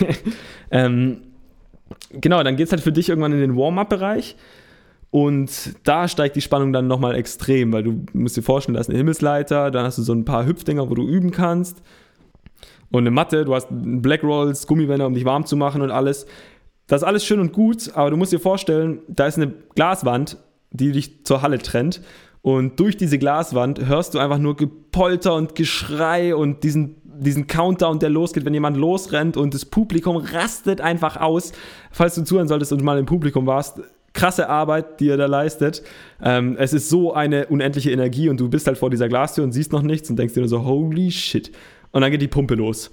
ähm, 0.72 1.18
genau, 2.14 2.44
dann 2.44 2.56
geht 2.56 2.68
es 2.68 2.72
halt 2.72 2.82
für 2.82 2.92
dich 2.92 3.10
irgendwann 3.10 3.34
in 3.34 3.40
den 3.40 3.58
Warm-up-Bereich. 3.58 4.36
Und 5.12 5.76
da 5.84 6.08
steigt 6.08 6.38
die 6.38 6.42
Spannung 6.42 6.72
dann 6.72 6.88
nochmal 6.88 7.16
extrem, 7.16 7.74
weil 7.74 7.84
du 7.84 8.06
musst 8.14 8.38
dir 8.38 8.44
vorstellen, 8.44 8.76
da 8.76 8.82
ist 8.82 8.90
eine 8.90 8.98
Himmelsleiter, 8.98 9.70
dann 9.70 9.86
hast 9.86 9.98
du 9.98 10.04
so 10.04 10.14
ein 10.14 10.24
paar 10.24 10.46
Hüpfdinger, 10.46 10.90
wo 10.90 10.96
du 10.96 11.06
üben 11.06 11.32
kannst. 11.32 11.84
Und 12.92 13.04
eine 13.04 13.12
Matte, 13.12 13.44
du 13.44 13.54
hast 13.54 13.68
Black 13.70 14.24
Rolls, 14.24 14.68
Gummiwände, 14.68 15.06
um 15.06 15.14
dich 15.14 15.26
warm 15.26 15.46
zu 15.46 15.58
machen 15.58 15.82
und 15.82 15.92
alles. 15.92 16.26
Das 16.88 17.02
ist 17.02 17.08
alles 17.08 17.26
schön 17.26 17.40
und 17.42 17.52
gut, 17.52 17.92
aber 17.94 18.10
du 18.10 18.18
musst 18.18 18.32
dir 18.32 18.40
vorstellen, 18.40 19.00
da 19.08 19.28
ist 19.28 19.38
eine 19.38 19.54
Glaswand, 19.76 20.38
die 20.72 20.94
dich 20.94 21.26
zur 21.26 21.42
Halle 21.42 21.58
trennt. 21.58 22.02
Und 22.42 22.80
durch 22.80 22.98
diese 22.98 23.20
Glaswand 23.20 23.86
hörst 23.86 24.14
du 24.14 24.20
einfach 24.20 24.40
nur 24.40 24.56
Gepolter 24.56 25.36
und 25.36 25.56
Geschrei 25.56 26.36
und 26.36 26.64
diesen, 26.64 26.96
diesen 27.04 27.48
Countdown, 27.48 28.00
der 28.00 28.10
losgeht, 28.10 28.46
wenn 28.46 28.54
jemand 28.54 28.78
losrennt 28.78 29.38
und 29.38 29.54
das 29.54 29.66
Publikum 29.66 30.18
rastet 30.18 30.82
einfach 30.82 31.18
aus. 31.18 31.52
Falls 31.92 32.16
du 32.16 32.24
zuhören 32.24 32.48
solltest 32.48 32.74
und 32.74 32.82
mal 32.82 32.98
im 32.98 33.06
Publikum 33.06 33.46
warst, 33.46 33.82
krasse 34.14 34.50
Arbeit, 34.50 35.00
die 35.00 35.10
er 35.10 35.18
da 35.18 35.26
leistet. 35.26 35.84
Ähm, 36.22 36.56
es 36.60 36.74
ist 36.74 36.90
so 36.90 37.14
eine 37.14 37.48
unendliche 37.48 37.92
Energie 37.92 38.30
und 38.30 38.40
du 38.40 38.50
bist 38.50 38.68
halt 38.68 38.78
vor 38.78 38.90
dieser 38.90 39.08
Glastür 39.08 39.44
und 39.44 39.52
siehst 39.52 39.72
noch 39.72 39.82
nichts 39.82 40.10
und 40.10 40.18
denkst 40.18 40.34
dir 40.34 40.42
nur 40.42 40.50
so, 40.50 40.66
holy 40.66 41.12
shit. 41.12 41.52
Und 41.92 42.02
dann 42.02 42.12
geht 42.12 42.22
die 42.22 42.28
Pumpe 42.28 42.56
los. 42.56 42.92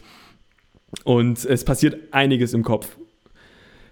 Und 1.04 1.44
es 1.44 1.64
passiert 1.64 1.96
einiges 2.12 2.54
im 2.54 2.62
Kopf. 2.62 2.96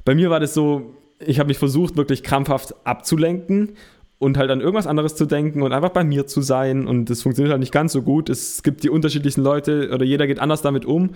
Bei 0.05 0.15
mir 0.15 0.31
war 0.31 0.41
das 0.41 0.55
so, 0.55 0.95
ich 1.19 1.39
habe 1.39 1.49
mich 1.49 1.59
versucht, 1.59 1.97
wirklich 1.97 2.23
krampfhaft 2.23 2.75
abzulenken 2.85 3.73
und 4.19 4.39
halt 4.39 4.51
an 4.51 4.61
irgendwas 4.61 4.87
anderes 4.87 5.15
zu 5.15 5.27
denken 5.27 5.63
und 5.63 5.73
einfach 5.73 5.91
bei 5.91 6.05
mir 6.05 6.27
zu 6.27 6.41
sein. 6.41 6.87
Und 6.87 7.11
das 7.11 7.23
funktioniert 7.23 7.51
halt 7.53 7.61
nicht 7.61 7.73
ganz 7.73 7.93
so 7.93 8.03
gut. 8.03 8.31
Es 8.31 8.63
gibt 8.63 8.83
die 8.83 8.91
unterschiedlichsten 8.91 9.43
Leute 9.43 9.91
oder 9.93 10.05
jeder 10.05 10.27
geht 10.27 10.39
anders 10.39 10.63
damit 10.63 10.85
um. 10.85 11.11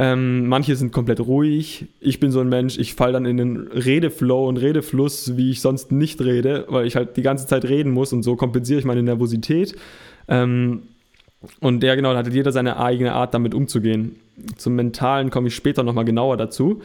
Ähm, 0.00 0.46
manche 0.46 0.76
sind 0.76 0.92
komplett 0.92 1.18
ruhig. 1.18 1.86
Ich 1.98 2.20
bin 2.20 2.30
so 2.30 2.38
ein 2.38 2.48
Mensch, 2.48 2.78
ich 2.78 2.94
falle 2.94 3.14
dann 3.14 3.26
in 3.26 3.36
den 3.36 3.66
Redeflow 3.66 4.48
und 4.48 4.56
Redefluss, 4.56 5.36
wie 5.36 5.50
ich 5.50 5.60
sonst 5.60 5.90
nicht 5.90 6.20
rede, 6.20 6.66
weil 6.68 6.86
ich 6.86 6.94
halt 6.94 7.16
die 7.16 7.22
ganze 7.22 7.48
Zeit 7.48 7.64
reden 7.64 7.90
muss 7.90 8.12
und 8.12 8.22
so 8.22 8.36
kompensiere 8.36 8.78
ich 8.78 8.84
meine 8.84 9.02
Nervosität. 9.02 9.74
Ähm, 10.28 10.82
und 11.58 11.82
ja, 11.82 11.96
genau, 11.96 12.12
da 12.12 12.20
hat 12.20 12.32
jeder 12.32 12.52
seine 12.52 12.78
eigene 12.78 13.12
Art, 13.12 13.34
damit 13.34 13.54
umzugehen. 13.54 14.14
Zum 14.56 14.76
Mentalen 14.76 15.30
komme 15.30 15.48
ich 15.48 15.56
später 15.56 15.82
nochmal 15.82 16.04
genauer 16.04 16.36
dazu. 16.36 16.80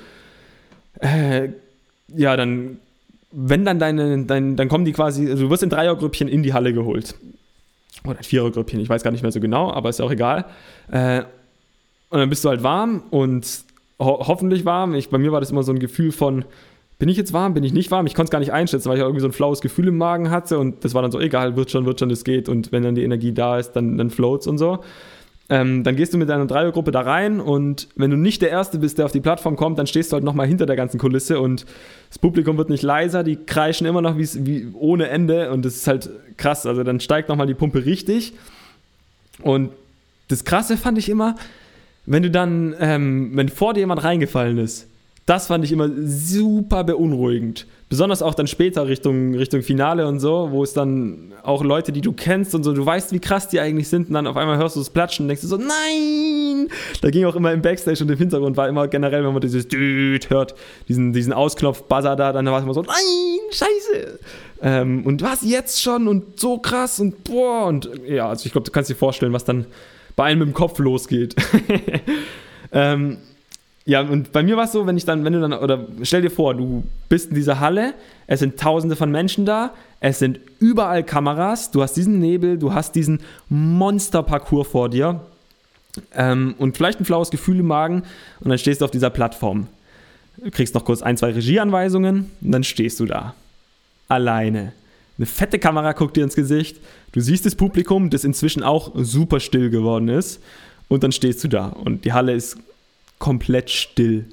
Äh, 1.00 1.50
ja, 2.15 2.36
dann, 2.36 2.79
wenn 3.32 3.63
dann 3.63 3.77
deine, 3.77 4.25
dein, 4.25 4.55
dann 4.55 4.70
kommen 4.70 4.86
die 4.86 4.91
quasi, 4.91 5.29
also 5.29 5.43
du 5.43 5.50
wirst 5.51 5.62
in 5.62 5.70
Dreiergrüppchen 5.70 6.27
in 6.27 6.41
die 6.41 6.53
Halle 6.53 6.74
geholt. 6.74 7.13
Oder 8.05 8.24
Vierergrüppchen, 8.24 8.79
ich 8.79 8.89
weiß 8.89 9.03
gar 9.03 9.12
nicht 9.12 9.22
mehr 9.22 9.32
so 9.32 9.39
genau, 9.39 9.72
aber 9.72 9.89
ist 9.89 10.00
ja 10.00 10.05
auch 10.05 10.12
egal. 10.12 10.46
Äh, 10.91 11.24
und 12.13 12.20
dann 12.20 12.29
bist 12.29 12.46
du 12.46 12.50
halt 12.50 12.62
warm 12.62 13.01
und 13.10 13.63
ho 14.00 14.27
hoffentlich 14.27 14.65
warm. 14.65 14.93
Ich, 14.93 15.10
bei 15.10 15.17
mir 15.17 15.32
war 15.32 15.39
das 15.39 15.50
immer 15.50 15.63
so 15.63 15.72
ein 15.72 15.79
Gefühl 15.79 16.12
von, 16.12 16.46
bin 17.00 17.10
ich 17.10 17.17
jetzt 17.17 17.34
warm, 17.34 17.55
bin 17.55 17.63
ich 17.63 17.74
nicht 17.74 17.89
warm? 17.89 18.05
Ich 18.05 18.13
konnte 18.13 18.27
es 18.27 18.29
gar 18.29 18.38
nicht 18.38 18.53
einschätzen, 18.53 18.88
weil 18.88 18.98
ich 18.98 19.01
irgendwie 19.01 19.20
so 19.20 19.27
ein 19.27 19.32
flaues 19.32 19.62
Gefühl 19.62 19.88
im 19.88 19.98
Magen 19.98 20.29
hatte 20.29 20.60
und 20.60 20.86
das 20.86 20.93
war 20.93 21.01
dann 21.01 21.12
so, 21.12 21.20
egal, 21.20 21.55
wird 21.55 21.72
schon, 21.72 21.88
wird 21.88 22.00
schon, 22.00 22.10
das 22.10 22.24
geht 22.24 22.50
und 22.50 22.72
wenn 22.72 22.84
dann 22.84 22.93
die 22.93 23.01
Energie 23.01 23.32
da 23.32 23.58
ist, 23.58 23.72
dann, 23.72 23.98
dann 23.98 24.12
floats 24.12 24.46
und 24.46 24.60
so. 24.60 24.84
Ähm, 25.50 25.84
dann 25.84 25.96
gehst 25.96 26.13
du 26.13 26.20
mit 26.20 26.29
deiner 26.29 26.46
Dreiergruppe 26.46 26.91
da 26.91 27.01
rein 27.01 27.39
und 27.39 27.88
wenn 27.96 28.12
du 28.12 28.17
nicht 28.17 28.43
der 28.43 28.51
Erste 28.51 28.77
bist, 28.77 29.00
der 29.00 29.05
auf 29.05 29.12
die 29.12 29.20
Plattform 29.20 29.55
kommt, 29.55 29.79
dann 29.79 29.88
stehst 29.88 30.12
du 30.12 30.13
halt 30.13 30.24
nochmal 30.24 30.46
hinter 30.46 30.67
der 30.67 30.75
ganzen 30.75 31.00
Kulisse 31.00 31.39
und 31.39 31.65
das 32.10 32.20
Publikum 32.20 32.60
wird 32.60 32.70
nicht 32.70 32.84
leiser, 32.84 33.24
die 33.24 33.38
kreischen 33.38 33.88
immer 33.88 34.03
noch 34.03 34.20
wie 34.20 34.67
ohne 34.75 35.08
Ende 35.08 35.51
und 35.51 35.65
das 35.65 35.77
ist 35.77 35.88
halt 35.88 36.12
krass. 36.38 36.67
Also 36.67 36.84
dann 36.84 37.00
steigt 37.00 37.27
nochmal 37.27 37.48
die 37.48 37.55
Pumpe 37.55 37.86
richtig 37.86 38.34
und 39.41 39.72
das 40.27 40.46
Krasse 40.46 40.77
fand 40.77 41.00
ich 41.00 41.10
immer, 41.10 41.36
wenn 42.05 42.24
du 42.24 42.31
dann, 42.31 42.75
ähm, 42.79 43.31
wenn 43.33 43.50
vor 43.50 43.74
dir 43.74 43.81
jemand 43.81 44.03
reingefallen 44.03 44.57
ist, 44.57 44.88
das 45.25 45.48
fand 45.48 45.63
ich 45.63 45.72
immer 45.72 45.89
super 46.03 46.83
beunruhigend. 46.83 47.65
Besonders 47.88 48.22
auch 48.22 48.33
dann 48.33 48.48
später 48.48 48.88
Richtung, 48.88 49.36
Richtung 49.36 49.62
Finale 49.62 50.05
und 50.07 50.19
so, 50.19 50.50
wo 50.51 50.63
es 50.63 50.74
dann 50.74 51.31
auch 51.43 51.63
Leute, 51.63 51.93
die 51.93 52.01
du 52.01 52.12
kennst 52.12 52.55
und 52.55 52.63
so, 52.63 52.74
du 52.74 52.86
weißt, 52.86 53.13
wie 53.13 53.19
krass 53.19 53.48
die 53.48 53.60
eigentlich 53.62 53.88
sind, 53.88 54.10
und 54.10 54.15
dann 54.15 54.27
auf 54.27 54.36
einmal 54.36 54.57
hörst 54.57 54.75
du 54.75 54.81
das 54.81 54.89
Platschen 54.89 55.24
und 55.24 55.27
denkst 55.29 55.43
du 55.43 55.48
so, 55.48 55.57
nein! 55.57 56.67
Da 57.01 57.10
ging 57.10 57.24
auch 57.25 57.36
immer 57.36 57.53
im 57.53 57.62
Backstage 57.62 58.03
und 58.03 58.12
im 58.12 58.17
Hintergrund 58.17 58.57
war 58.57 58.67
immer 58.67 58.88
generell, 58.88 59.24
wenn 59.24 59.31
man 59.31 59.41
dieses 59.41 59.67
Düt 59.67 60.29
hört, 60.29 60.55
diesen, 60.89 61.13
diesen 61.13 61.31
Ausknopf-Buzzer 61.31 62.15
da, 62.15 62.33
dann 62.33 62.45
war 62.48 62.57
es 62.57 62.63
immer 62.65 62.74
so, 62.74 62.81
nein, 62.81 62.95
scheiße. 63.51 64.19
Ähm, 64.62 65.05
und 65.05 65.22
was 65.22 65.41
jetzt 65.43 65.81
schon 65.81 66.07
und 66.07 66.39
so 66.39 66.57
krass 66.57 67.00
und 67.00 67.24
boah. 67.24 67.67
Und 67.67 67.89
ja, 68.07 68.27
also 68.27 68.45
ich 68.45 68.51
glaube, 68.51 68.65
du 68.65 68.72
kannst 68.72 68.89
dir 68.89 68.95
vorstellen, 68.95 69.33
was 69.33 69.45
dann 69.45 69.67
bei 70.15 70.25
einem 70.25 70.41
im 70.41 70.53
Kopf 70.53 70.79
losgeht. 70.79 71.36
ähm, 72.72 73.17
ja, 73.86 74.01
und 74.01 74.32
bei 74.32 74.43
mir 74.43 74.55
war 74.55 74.63
es 74.63 74.72
so, 74.72 74.88
wenn 74.88 74.96
ich 74.96 75.03
dann, 75.03 75.25
wenn 75.25 75.34
du 75.34 75.41
dann, 75.41 75.51
oder 75.53 75.88
stell 76.03 76.22
dir 76.22 76.29
vor, 76.29 76.55
du 76.55 76.84
bist 77.10 77.29
in 77.29 77.36
dieser 77.36 77.60
Halle, 77.60 77.93
es 78.27 78.39
sind 78.39 78.58
tausende 78.58 78.96
von 78.96 79.12
Menschen 79.12 79.46
da, 79.46 79.74
es 80.00 80.20
sind 80.20 80.39
überall 80.60 81.03
Kameras, 81.03 81.72
du 81.72 81.82
hast 81.82 81.93
diesen 81.93 82.20
Nebel, 82.20 82.58
du 82.58 82.74
hast 82.74 82.96
diesen 82.96 83.20
Monsterparcours 83.50 84.67
vor 84.67 84.89
dir 84.89 85.22
ähm, 86.15 86.55
und 86.58 86.77
vielleicht 86.77 87.01
ein 87.01 87.05
flaues 87.05 87.29
Gefühl 87.29 87.60
im 87.60 87.67
Magen 87.67 88.03
und 88.39 88.50
dann 88.50 88.58
stehst 88.58 88.79
du 88.79 88.86
auf 88.86 88.91
dieser 88.91 89.10
Plattform. 89.10 89.67
Du 90.38 90.50
kriegst 90.50 90.74
noch 90.75 90.86
kurz 90.86 91.01
ein, 91.01 91.17
zwei 91.17 91.32
Regieanweisungen 91.32 92.32
und 92.41 92.51
dann 92.51 92.63
stehst 92.63 93.00
du 93.01 93.05
da. 93.05 93.36
Alleine. 94.08 94.74
Eine 95.17 95.25
fette 95.25 95.60
Kamera 95.60 95.93
guckt 95.93 96.17
dir 96.17 96.24
ins 96.24 96.36
Gesicht, 96.36 96.77
du 97.12 97.22
siehst 97.22 97.46
das 97.46 97.55
Publikum, 97.55 98.10
das 98.10 98.24
inzwischen 98.24 98.63
auch 98.63 98.91
super 98.96 99.39
still 99.39 99.70
geworden 99.70 100.08
ist 100.08 100.41
und 100.88 101.03
dann 101.03 101.12
stehst 101.12 101.43
du 101.43 101.48
da 101.48 101.67
und 101.67 102.05
die 102.05 102.13
Halle 102.13 102.34
ist 102.34 102.58
komplett 103.20 103.70
still. 103.70 104.25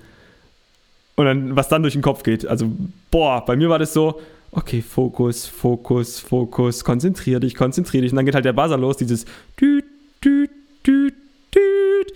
Und 1.16 1.26
dann, 1.26 1.54
was 1.54 1.68
dann 1.68 1.82
durch 1.82 1.92
den 1.92 2.02
Kopf 2.02 2.22
geht. 2.22 2.46
Also, 2.46 2.72
boah, 3.10 3.44
bei 3.44 3.54
mir 3.54 3.68
war 3.68 3.78
das 3.78 3.92
so, 3.92 4.20
okay, 4.52 4.82
Fokus, 4.82 5.46
Fokus, 5.46 6.18
Fokus, 6.18 6.82
konzentrier 6.82 7.40
dich, 7.40 7.54
konzentrier 7.54 8.00
dich. 8.00 8.12
Und 8.12 8.16
dann 8.16 8.24
geht 8.24 8.34
halt 8.34 8.44
der 8.46 8.52
Buzzer 8.52 8.78
los, 8.78 8.96
dieses 8.96 9.26
düt, 9.60 9.84
düt, 10.24 10.50
düt, 10.86 11.14
düt. 11.54 12.12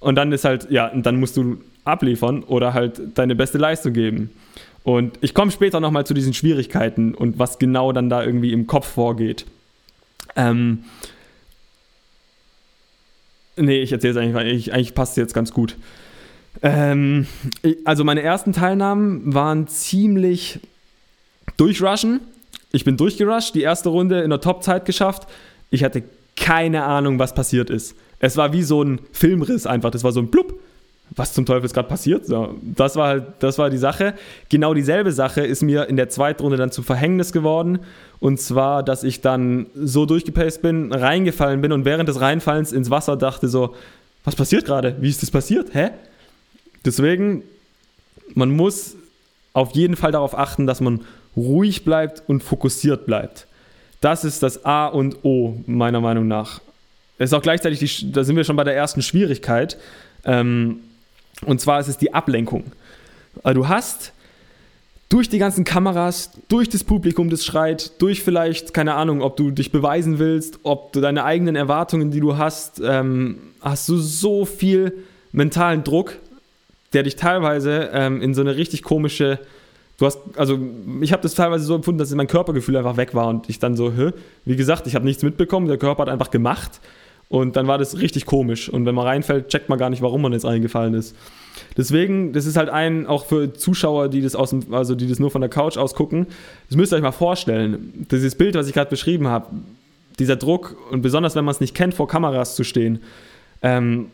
Und 0.00 0.16
dann 0.16 0.32
ist 0.32 0.44
halt, 0.44 0.70
ja, 0.70 0.88
und 0.88 1.06
dann 1.06 1.18
musst 1.18 1.36
du 1.36 1.58
abliefern 1.84 2.42
oder 2.44 2.74
halt 2.74 3.00
deine 3.14 3.34
beste 3.34 3.58
Leistung 3.58 3.92
geben. 3.92 4.30
Und 4.84 5.18
ich 5.20 5.34
komme 5.34 5.50
später 5.52 5.80
nochmal 5.80 6.06
zu 6.06 6.14
diesen 6.14 6.34
Schwierigkeiten 6.34 7.14
und 7.14 7.38
was 7.38 7.58
genau 7.58 7.92
dann 7.92 8.10
da 8.10 8.24
irgendwie 8.24 8.52
im 8.52 8.66
Kopf 8.66 8.86
vorgeht. 8.86 9.46
Ähm, 10.34 10.84
nee, 13.56 13.80
ich 13.80 13.92
erzähle 13.92 14.12
es 14.12 14.16
eigentlich, 14.16 14.36
eigentlich, 14.36 14.72
eigentlich 14.72 14.94
passt 14.94 15.12
es 15.12 15.16
jetzt 15.16 15.34
ganz 15.34 15.52
gut. 15.52 15.76
Ähm, 16.62 17.26
also 17.84 18.04
meine 18.04 18.22
ersten 18.22 18.52
Teilnahmen 18.52 19.32
waren 19.32 19.68
ziemlich 19.68 20.60
durchrushen. 21.56 22.20
Ich 22.72 22.84
bin 22.84 22.96
durchgerusht, 22.96 23.54
die 23.54 23.62
erste 23.62 23.88
Runde 23.88 24.22
in 24.22 24.30
der 24.30 24.40
Top-Zeit 24.40 24.84
geschafft. 24.84 25.28
Ich 25.70 25.84
hatte 25.84 26.02
keine 26.36 26.84
Ahnung, 26.84 27.18
was 27.18 27.34
passiert 27.34 27.70
ist. 27.70 27.94
Es 28.18 28.36
war 28.36 28.52
wie 28.52 28.62
so 28.62 28.82
ein 28.82 29.00
Filmriss 29.12 29.66
einfach. 29.66 29.90
Das 29.90 30.04
war 30.04 30.12
so 30.12 30.20
ein 30.20 30.28
Blub. 30.28 30.58
Was 31.14 31.34
zum 31.34 31.44
Teufel 31.44 31.66
ist 31.66 31.74
gerade 31.74 31.88
passiert? 31.88 32.26
So, 32.26 32.54
das 32.62 32.96
war 32.96 33.08
halt, 33.08 33.24
das 33.40 33.58
war 33.58 33.68
die 33.68 33.78
Sache. 33.78 34.14
Genau 34.48 34.72
dieselbe 34.72 35.12
Sache 35.12 35.42
ist 35.42 35.62
mir 35.62 35.88
in 35.88 35.96
der 35.96 36.08
zweiten 36.08 36.42
Runde 36.42 36.56
dann 36.56 36.70
zum 36.70 36.84
Verhängnis 36.84 37.32
geworden. 37.32 37.80
Und 38.18 38.40
zwar, 38.40 38.82
dass 38.82 39.04
ich 39.04 39.20
dann 39.20 39.66
so 39.74 40.06
durchgepaced 40.06 40.62
bin, 40.62 40.92
reingefallen 40.92 41.60
bin 41.60 41.72
und 41.72 41.84
während 41.84 42.08
des 42.08 42.20
Reinfallens 42.20 42.72
ins 42.72 42.88
Wasser 42.88 43.16
dachte 43.16 43.48
so, 43.48 43.74
was 44.24 44.36
passiert 44.36 44.64
gerade? 44.64 44.96
Wie 45.00 45.08
ist 45.08 45.22
das 45.22 45.30
passiert? 45.30 45.74
Hä? 45.74 45.90
Deswegen, 46.84 47.42
man 48.34 48.50
muss 48.50 48.96
auf 49.52 49.72
jeden 49.72 49.96
Fall 49.96 50.12
darauf 50.12 50.38
achten, 50.38 50.66
dass 50.66 50.80
man 50.80 51.00
ruhig 51.36 51.84
bleibt 51.84 52.22
und 52.26 52.42
fokussiert 52.42 53.06
bleibt. 53.06 53.46
Das 54.00 54.24
ist 54.24 54.42
das 54.42 54.64
A 54.64 54.86
und 54.86 55.24
O, 55.24 55.56
meiner 55.66 56.00
Meinung 56.00 56.26
nach. 56.26 56.60
Es 57.18 57.30
ist 57.30 57.34
auch 57.34 57.42
gleichzeitig, 57.42 57.78
die, 57.78 58.12
da 58.12 58.24
sind 58.24 58.36
wir 58.36 58.44
schon 58.44 58.56
bei 58.56 58.64
der 58.64 58.74
ersten 58.74 59.02
Schwierigkeit. 59.02 59.76
Ähm, 60.24 60.80
und 61.44 61.60
zwar 61.60 61.80
ist 61.80 61.88
es 61.88 61.98
die 61.98 62.14
Ablenkung. 62.14 62.64
Also 63.42 63.62
du 63.62 63.68
hast 63.68 64.12
durch 65.08 65.28
die 65.28 65.38
ganzen 65.38 65.64
Kameras, 65.64 66.30
durch 66.48 66.70
das 66.70 66.84
Publikum, 66.84 67.28
das 67.28 67.44
schreit, 67.44 68.00
durch 68.00 68.22
vielleicht, 68.22 68.72
keine 68.72 68.94
Ahnung, 68.94 69.20
ob 69.20 69.36
du 69.36 69.50
dich 69.50 69.70
beweisen 69.70 70.18
willst, 70.18 70.60
ob 70.62 70.92
du 70.94 71.02
deine 71.02 71.24
eigenen 71.24 71.54
Erwartungen, 71.54 72.10
die 72.10 72.20
du 72.20 72.38
hast, 72.38 72.80
ähm, 72.82 73.38
hast 73.60 73.88
du 73.90 73.98
so 73.98 74.46
viel 74.46 75.04
mentalen 75.32 75.84
Druck, 75.84 76.14
der 76.94 77.02
dich 77.02 77.16
teilweise 77.16 77.90
ähm, 77.92 78.22
in 78.22 78.32
so 78.32 78.40
eine 78.40 78.56
richtig 78.56 78.82
komische. 78.82 79.38
Du 79.98 80.06
hast, 80.06 80.18
also 80.36 80.58
ich 81.02 81.12
habe 81.12 81.22
das 81.22 81.34
teilweise 81.34 81.64
so 81.64 81.74
empfunden, 81.74 81.98
dass 81.98 82.14
mein 82.14 82.26
Körpergefühl 82.26 82.76
einfach 82.78 82.96
weg 82.96 83.14
war 83.14 83.28
und 83.28 83.50
ich 83.50 83.58
dann 83.58 83.76
so, 83.76 83.92
hä? 83.92 84.12
wie 84.46 84.56
gesagt, 84.56 84.86
ich 84.86 84.94
habe 84.94 85.04
nichts 85.04 85.22
mitbekommen, 85.22 85.68
der 85.68 85.76
Körper 85.78 86.02
hat 86.02 86.08
einfach 86.08 86.30
gemacht 86.30 86.80
und 87.32 87.56
dann 87.56 87.66
war 87.66 87.78
das 87.78 87.98
richtig 87.98 88.26
komisch 88.26 88.68
und 88.68 88.84
wenn 88.84 88.94
man 88.94 89.06
reinfällt, 89.06 89.48
checkt 89.48 89.70
man 89.70 89.78
gar 89.78 89.88
nicht, 89.88 90.02
warum 90.02 90.20
man 90.20 90.34
jetzt 90.34 90.44
reingefallen 90.44 90.92
ist. 90.92 91.16
Deswegen, 91.78 92.34
das 92.34 92.44
ist 92.44 92.58
halt 92.58 92.68
ein, 92.68 93.06
auch 93.06 93.24
für 93.24 93.54
Zuschauer, 93.54 94.10
die 94.10 94.20
das, 94.20 94.36
aus 94.36 94.50
dem, 94.50 94.74
also 94.74 94.94
die 94.94 95.08
das 95.08 95.18
nur 95.18 95.30
von 95.30 95.40
der 95.40 95.48
Couch 95.48 95.78
aus 95.78 95.94
gucken, 95.94 96.26
das 96.68 96.76
müsst 96.76 96.92
ihr 96.92 96.96
euch 96.96 97.02
mal 97.02 97.10
vorstellen. 97.10 98.06
Dieses 98.10 98.34
Bild, 98.34 98.54
was 98.54 98.68
ich 98.68 98.74
gerade 98.74 98.90
beschrieben 98.90 99.28
habe, 99.28 99.46
dieser 100.18 100.36
Druck 100.36 100.76
und 100.90 101.00
besonders, 101.00 101.34
wenn 101.34 101.46
man 101.46 101.54
es 101.54 101.60
nicht 101.60 101.74
kennt, 101.74 101.94
vor 101.94 102.06
Kameras 102.06 102.54
zu 102.54 102.64
stehen, 102.64 103.02
ähm, 103.62 104.08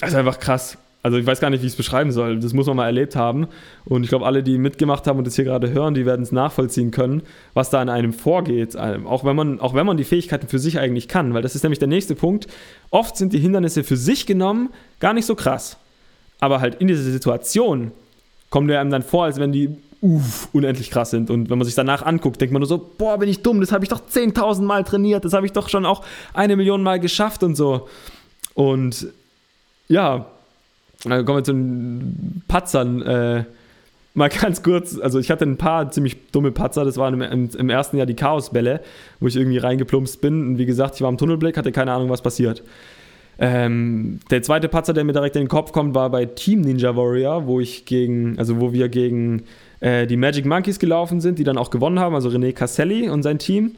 das 0.00 0.10
ist 0.10 0.16
einfach 0.16 0.40
krass. 0.40 0.78
Also 1.02 1.18
ich 1.18 1.26
weiß 1.26 1.40
gar 1.40 1.50
nicht, 1.50 1.62
wie 1.62 1.66
ich 1.66 1.72
es 1.72 1.76
beschreiben 1.76 2.12
soll. 2.12 2.38
Das 2.38 2.52
muss 2.52 2.66
man 2.66 2.76
mal 2.76 2.86
erlebt 2.86 3.16
haben. 3.16 3.48
Und 3.84 4.04
ich 4.04 4.08
glaube, 4.08 4.24
alle, 4.24 4.42
die 4.42 4.56
mitgemacht 4.56 5.06
haben 5.06 5.18
und 5.18 5.26
das 5.26 5.34
hier 5.34 5.44
gerade 5.44 5.70
hören, 5.70 5.94
die 5.94 6.06
werden 6.06 6.22
es 6.22 6.30
nachvollziehen 6.30 6.92
können, 6.92 7.22
was 7.54 7.70
da 7.70 7.82
in 7.82 7.88
einem 7.88 8.12
vorgeht. 8.12 8.76
Ähm, 8.78 9.06
auch 9.06 9.24
wenn, 9.24 9.34
man, 9.34 9.60
auch 9.60 9.74
wenn 9.74 9.84
man 9.84 9.96
die 9.96 10.04
Fähigkeiten 10.04 10.46
für 10.46 10.60
sich 10.60 10.78
eigentlich 10.78 11.08
kann. 11.08 11.34
Weil 11.34 11.42
das 11.42 11.56
ist 11.56 11.64
nämlich 11.64 11.80
der 11.80 11.88
nächste 11.88 12.14
Punkt. 12.14 12.46
Oft 12.90 13.16
sind 13.16 13.32
die 13.32 13.40
Hindernisse 13.40 13.82
für 13.82 13.96
sich 13.96 14.26
genommen 14.26 14.70
gar 15.00 15.12
nicht 15.12 15.26
so 15.26 15.34
krass. 15.34 15.76
Aber 16.38 16.60
halt 16.60 16.76
in 16.76 16.86
dieser 16.86 17.02
Situation 17.02 17.90
kommen 18.50 18.68
die 18.68 18.74
einem 18.74 18.90
dann 18.90 19.02
vor, 19.02 19.24
als 19.24 19.40
wenn 19.40 19.50
die 19.50 19.76
uff, 20.02 20.48
unendlich 20.52 20.90
krass 20.90 21.10
sind. 21.10 21.30
Und 21.30 21.50
wenn 21.50 21.58
man 21.58 21.64
sich 21.64 21.74
danach 21.74 22.02
anguckt, 22.02 22.40
denkt 22.40 22.52
man 22.52 22.60
nur 22.60 22.68
so, 22.68 22.78
boah, 22.98 23.18
bin 23.18 23.28
ich 23.28 23.42
dumm, 23.42 23.60
das 23.60 23.72
habe 23.72 23.84
ich 23.84 23.88
doch 23.88 24.00
10.000 24.00 24.62
Mal 24.62 24.84
trainiert, 24.84 25.24
das 25.24 25.32
habe 25.32 25.46
ich 25.46 25.52
doch 25.52 25.68
schon 25.68 25.86
auch 25.86 26.04
eine 26.34 26.56
Million 26.56 26.82
Mal 26.82 27.00
geschafft 27.00 27.42
und 27.42 27.54
so. 27.54 27.88
Und 28.54 29.06
ja, 29.88 30.26
dann 31.04 31.24
kommen 31.24 31.38
wir 31.38 31.44
zu 31.44 31.52
den 31.52 32.42
Patzern. 32.48 33.02
Äh, 33.02 33.44
mal 34.14 34.28
ganz 34.40 34.62
kurz, 34.62 34.98
also 34.98 35.18
ich 35.18 35.30
hatte 35.30 35.44
ein 35.44 35.56
paar 35.56 35.90
ziemlich 35.90 36.16
dumme 36.30 36.52
Patzer, 36.52 36.84
das 36.84 36.96
waren 36.96 37.20
im, 37.20 37.50
im, 37.50 37.70
ersten 37.70 37.96
Jahr 37.96 38.06
die 38.06 38.16
Chaosbälle, 38.16 38.80
wo 39.20 39.26
ich 39.26 39.36
irgendwie 39.36 39.58
reingeplumpst 39.58 40.20
bin 40.20 40.48
und 40.48 40.58
wie 40.58 40.66
gesagt, 40.66 40.96
ich 40.96 41.02
war 41.02 41.08
im 41.08 41.18
Tunnelblick, 41.18 41.56
hatte 41.56 41.72
keine 41.72 41.92
Ahnung, 41.92 42.10
was 42.10 42.22
passiert. 42.22 42.62
Ähm, 43.38 44.20
der 44.30 44.42
zweite 44.42 44.68
Patzer, 44.68 44.92
der 44.92 45.04
mir 45.04 45.14
direkt 45.14 45.36
in 45.36 45.42
den 45.42 45.48
Kopf 45.48 45.72
kommt, 45.72 45.94
war 45.94 46.10
bei 46.10 46.26
Team 46.26 46.60
Ninja 46.60 46.94
Warrior, 46.94 47.46
wo 47.46 47.60
ich 47.60 47.86
gegen, 47.86 48.38
also 48.38 48.60
wo 48.60 48.72
wir 48.72 48.88
gegen 48.88 49.44
äh, 49.80 50.06
die 50.06 50.16
Magic 50.18 50.44
Monkeys 50.44 50.78
gelaufen 50.78 51.20
sind, 51.20 51.38
die 51.38 51.44
dann 51.44 51.56
auch 51.56 51.70
gewonnen 51.70 51.98
haben, 51.98 52.14
also 52.14 52.28
René 52.28 52.52
Casselli 52.52 53.08
und 53.08 53.22
sein 53.22 53.38
Team. 53.38 53.72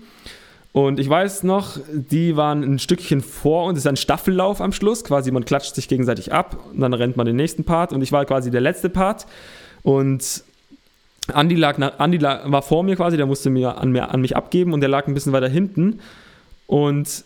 Und 0.75 0.99
ich 0.99 1.09
weiß 1.09 1.45
noch, 1.45 1.79
die 1.89 2.37
waren 2.37 2.65
ein 2.65 2.81
Stückchen 2.81 3.21
vor 3.21 3.67
uns, 3.67 3.79
es 3.79 3.85
ist 3.85 3.89
ein 3.89 3.97
Staffellauf 3.97 4.61
am 4.61 4.73
Schluss, 4.73 5.05
quasi 5.05 5.31
man 5.31 5.45
klatscht 5.45 5.77
sich 5.77 5.87
gegenseitig 5.87 6.33
ab 6.33 6.59
und 6.73 6.81
dann 6.81 6.93
rennt 6.93 7.17
man 7.17 7.27
den 7.27 7.37
nächsten 7.37 7.63
Part. 7.63 7.93
Und 7.93 8.03
ich 8.03 8.11
war 8.11 8.25
quasi 8.25 8.51
der 8.51 8.61
letzte 8.61 8.89
Part. 8.89 9.27
Und 9.85 10.43
Andi, 11.33 11.55
lag 11.55 11.79
nach, 11.79 12.01
Andi 12.01 12.19
lag, 12.19 12.51
war 12.51 12.61
vor 12.63 12.83
mir 12.83 12.97
quasi, 12.97 13.17
der 13.17 13.27
musste 13.27 13.51
mir 13.51 13.79
an, 13.79 13.93
mir 13.93 14.11
an 14.11 14.21
mich 14.21 14.35
abgeben 14.35 14.73
und 14.73 14.81
der 14.81 14.89
lag 14.89 15.07
ein 15.07 15.15
bisschen 15.15 15.33
weiter 15.33 15.49
hinten. 15.49 16.01
Und 16.67 17.25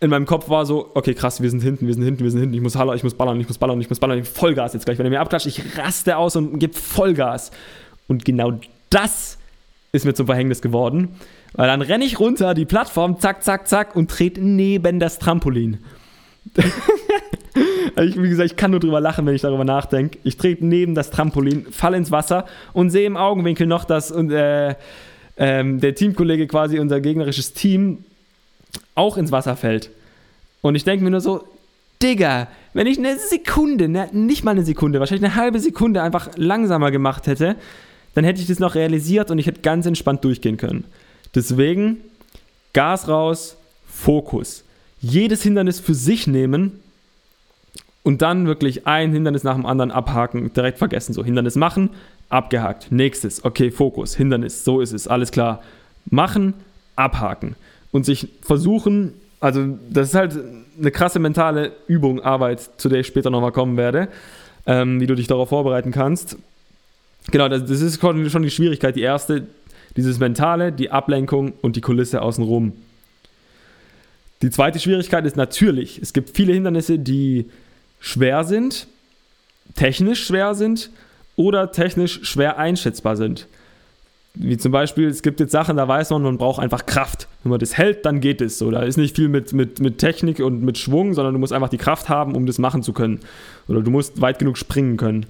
in 0.00 0.10
meinem 0.10 0.26
Kopf 0.26 0.50
war 0.50 0.66
so, 0.66 0.90
okay, 0.92 1.14
krass, 1.14 1.40
wir 1.40 1.48
sind 1.48 1.62
hinten, 1.62 1.86
wir 1.86 1.94
sind 1.94 2.02
hinten, 2.02 2.22
wir 2.22 2.30
sind 2.30 2.40
hinten, 2.40 2.54
ich 2.54 2.60
muss 2.60 2.74
ballern, 2.74 2.94
ich 2.94 3.02
muss 3.02 3.14
ballern, 3.14 3.40
ich 3.40 3.48
muss 3.48 3.56
ballern, 3.56 3.80
ich 3.80 3.88
muss 3.88 3.98
ballern, 3.98 4.18
ich 4.18 4.24
muss 4.24 4.36
Vollgas 4.36 4.74
jetzt 4.74 4.84
gleich. 4.84 4.98
Wenn 4.98 5.06
er 5.06 5.10
mir 5.10 5.20
abklatscht, 5.20 5.46
ich 5.46 5.78
raste 5.78 6.18
aus 6.18 6.36
und 6.36 6.58
gebe 6.58 6.74
Vollgas. 6.74 7.50
Und 8.08 8.26
genau 8.26 8.60
das 8.90 9.38
ist 9.92 10.04
mir 10.04 10.12
zum 10.12 10.26
Verhängnis 10.26 10.60
geworden. 10.60 11.16
Weil 11.54 11.66
dann 11.68 11.82
renne 11.82 12.04
ich 12.04 12.18
runter, 12.18 12.54
die 12.54 12.64
Plattform, 12.64 13.20
zack, 13.20 13.42
zack, 13.42 13.68
zack 13.68 13.94
und 13.94 14.10
trete 14.10 14.40
neben 14.40 15.00
das 15.00 15.18
Trampolin. 15.18 15.78
ich, 17.96 18.20
wie 18.20 18.28
gesagt, 18.28 18.50
ich 18.50 18.56
kann 18.56 18.70
nur 18.70 18.80
drüber 18.80 19.00
lachen, 19.00 19.26
wenn 19.26 19.34
ich 19.34 19.42
darüber 19.42 19.64
nachdenke. 19.64 20.18
Ich 20.24 20.36
trete 20.36 20.64
neben 20.64 20.94
das 20.94 21.10
Trampolin, 21.10 21.66
falle 21.70 21.96
ins 21.96 22.10
Wasser 22.10 22.46
und 22.72 22.90
sehe 22.90 23.06
im 23.06 23.16
Augenwinkel 23.16 23.66
noch, 23.66 23.84
dass 23.84 24.10
äh, 24.10 24.74
ähm, 25.36 25.80
der 25.80 25.94
Teamkollege 25.94 26.46
quasi 26.46 26.78
unser 26.78 27.00
gegnerisches 27.00 27.52
Team 27.52 28.04
auch 28.94 29.16
ins 29.16 29.32
Wasser 29.32 29.56
fällt. 29.56 29.90
Und 30.62 30.74
ich 30.74 30.84
denke 30.84 31.04
mir 31.04 31.10
nur 31.10 31.20
so, 31.20 31.44
Digga, 32.02 32.48
wenn 32.72 32.86
ich 32.86 32.98
eine 32.98 33.16
Sekunde, 33.16 33.88
ne, 33.88 34.08
nicht 34.12 34.44
mal 34.44 34.52
eine 34.52 34.64
Sekunde, 34.64 35.00
wahrscheinlich 35.00 35.24
eine 35.30 35.40
halbe 35.40 35.60
Sekunde 35.60 36.02
einfach 36.02 36.30
langsamer 36.36 36.90
gemacht 36.90 37.26
hätte, 37.26 37.56
dann 38.14 38.24
hätte 38.24 38.40
ich 38.40 38.46
das 38.46 38.58
noch 38.58 38.74
realisiert 38.74 39.30
und 39.30 39.38
ich 39.38 39.46
hätte 39.46 39.60
ganz 39.60 39.86
entspannt 39.86 40.24
durchgehen 40.24 40.56
können. 40.56 40.84
Deswegen 41.34 41.98
Gas 42.72 43.08
raus, 43.08 43.56
Fokus. 43.86 44.64
Jedes 45.00 45.42
Hindernis 45.42 45.80
für 45.80 45.94
sich 45.94 46.26
nehmen 46.26 46.80
und 48.02 48.22
dann 48.22 48.46
wirklich 48.46 48.86
ein 48.86 49.12
Hindernis 49.12 49.44
nach 49.44 49.54
dem 49.54 49.66
anderen 49.66 49.90
abhaken, 49.90 50.52
direkt 50.52 50.78
vergessen. 50.78 51.12
So, 51.12 51.24
Hindernis 51.24 51.56
machen, 51.56 51.90
abgehakt. 52.28 52.90
Nächstes, 52.90 53.44
okay, 53.44 53.70
Fokus, 53.70 54.16
Hindernis, 54.16 54.64
so 54.64 54.80
ist 54.80 54.92
es, 54.92 55.06
alles 55.06 55.30
klar. 55.30 55.62
Machen, 56.06 56.54
abhaken. 56.96 57.56
Und 57.90 58.06
sich 58.06 58.28
versuchen, 58.42 59.12
also 59.40 59.78
das 59.90 60.08
ist 60.08 60.14
halt 60.14 60.38
eine 60.78 60.90
krasse 60.90 61.18
mentale 61.18 61.72
Übung, 61.86 62.20
Arbeit, 62.20 62.70
zu 62.78 62.88
der 62.88 63.00
ich 63.00 63.06
später 63.06 63.30
nochmal 63.30 63.52
kommen 63.52 63.76
werde, 63.76 64.08
ähm, 64.66 65.00
wie 65.00 65.06
du 65.06 65.14
dich 65.14 65.26
darauf 65.26 65.50
vorbereiten 65.50 65.92
kannst. 65.92 66.36
genau, 67.30 67.48
das, 67.48 67.64
das 67.66 67.80
ist 67.80 68.00
schon 68.00 68.42
die 68.42 68.50
Schwierigkeit. 68.50 68.96
Die 68.96 69.02
erste, 69.02 69.46
dieses 69.96 70.18
Mentale, 70.18 70.72
die 70.72 70.90
Ablenkung 70.90 71.52
und 71.60 71.76
die 71.76 71.80
Kulisse 71.80 72.22
außenrum. 72.22 72.72
Die 74.42 74.50
zweite 74.50 74.80
Schwierigkeit 74.80 75.24
ist 75.24 75.36
natürlich, 75.36 76.00
es 76.02 76.12
gibt 76.12 76.30
viele 76.30 76.52
Hindernisse, 76.52 76.98
die 76.98 77.46
schwer 78.00 78.44
sind, 78.44 78.88
technisch 79.76 80.26
schwer 80.26 80.54
sind 80.54 80.90
oder 81.36 81.70
technisch 81.70 82.24
schwer 82.24 82.58
einschätzbar 82.58 83.16
sind. 83.16 83.46
Wie 84.34 84.56
zum 84.56 84.72
Beispiel, 84.72 85.08
es 85.08 85.22
gibt 85.22 85.40
jetzt 85.40 85.52
Sachen, 85.52 85.76
da 85.76 85.86
weiß 85.86 86.10
man, 86.10 86.22
man 86.22 86.38
braucht 86.38 86.58
einfach 86.58 86.86
Kraft. 86.86 87.28
Wenn 87.42 87.50
man 87.50 87.60
das 87.60 87.76
hält, 87.76 88.06
dann 88.06 88.20
geht 88.20 88.40
es. 88.40 88.58
So, 88.58 88.70
da 88.70 88.80
ist 88.80 88.96
nicht 88.96 89.14
viel 89.14 89.28
mit, 89.28 89.52
mit, 89.52 89.78
mit 89.78 89.98
Technik 89.98 90.40
und 90.40 90.62
mit 90.62 90.78
Schwung, 90.78 91.12
sondern 91.12 91.34
du 91.34 91.38
musst 91.38 91.52
einfach 91.52 91.68
die 91.68 91.76
Kraft 91.76 92.08
haben, 92.08 92.34
um 92.34 92.46
das 92.46 92.58
machen 92.58 92.82
zu 92.82 92.94
können. 92.94 93.20
Oder 93.68 93.82
du 93.82 93.90
musst 93.90 94.22
weit 94.22 94.38
genug 94.38 94.56
springen 94.56 94.96
können. 94.96 95.26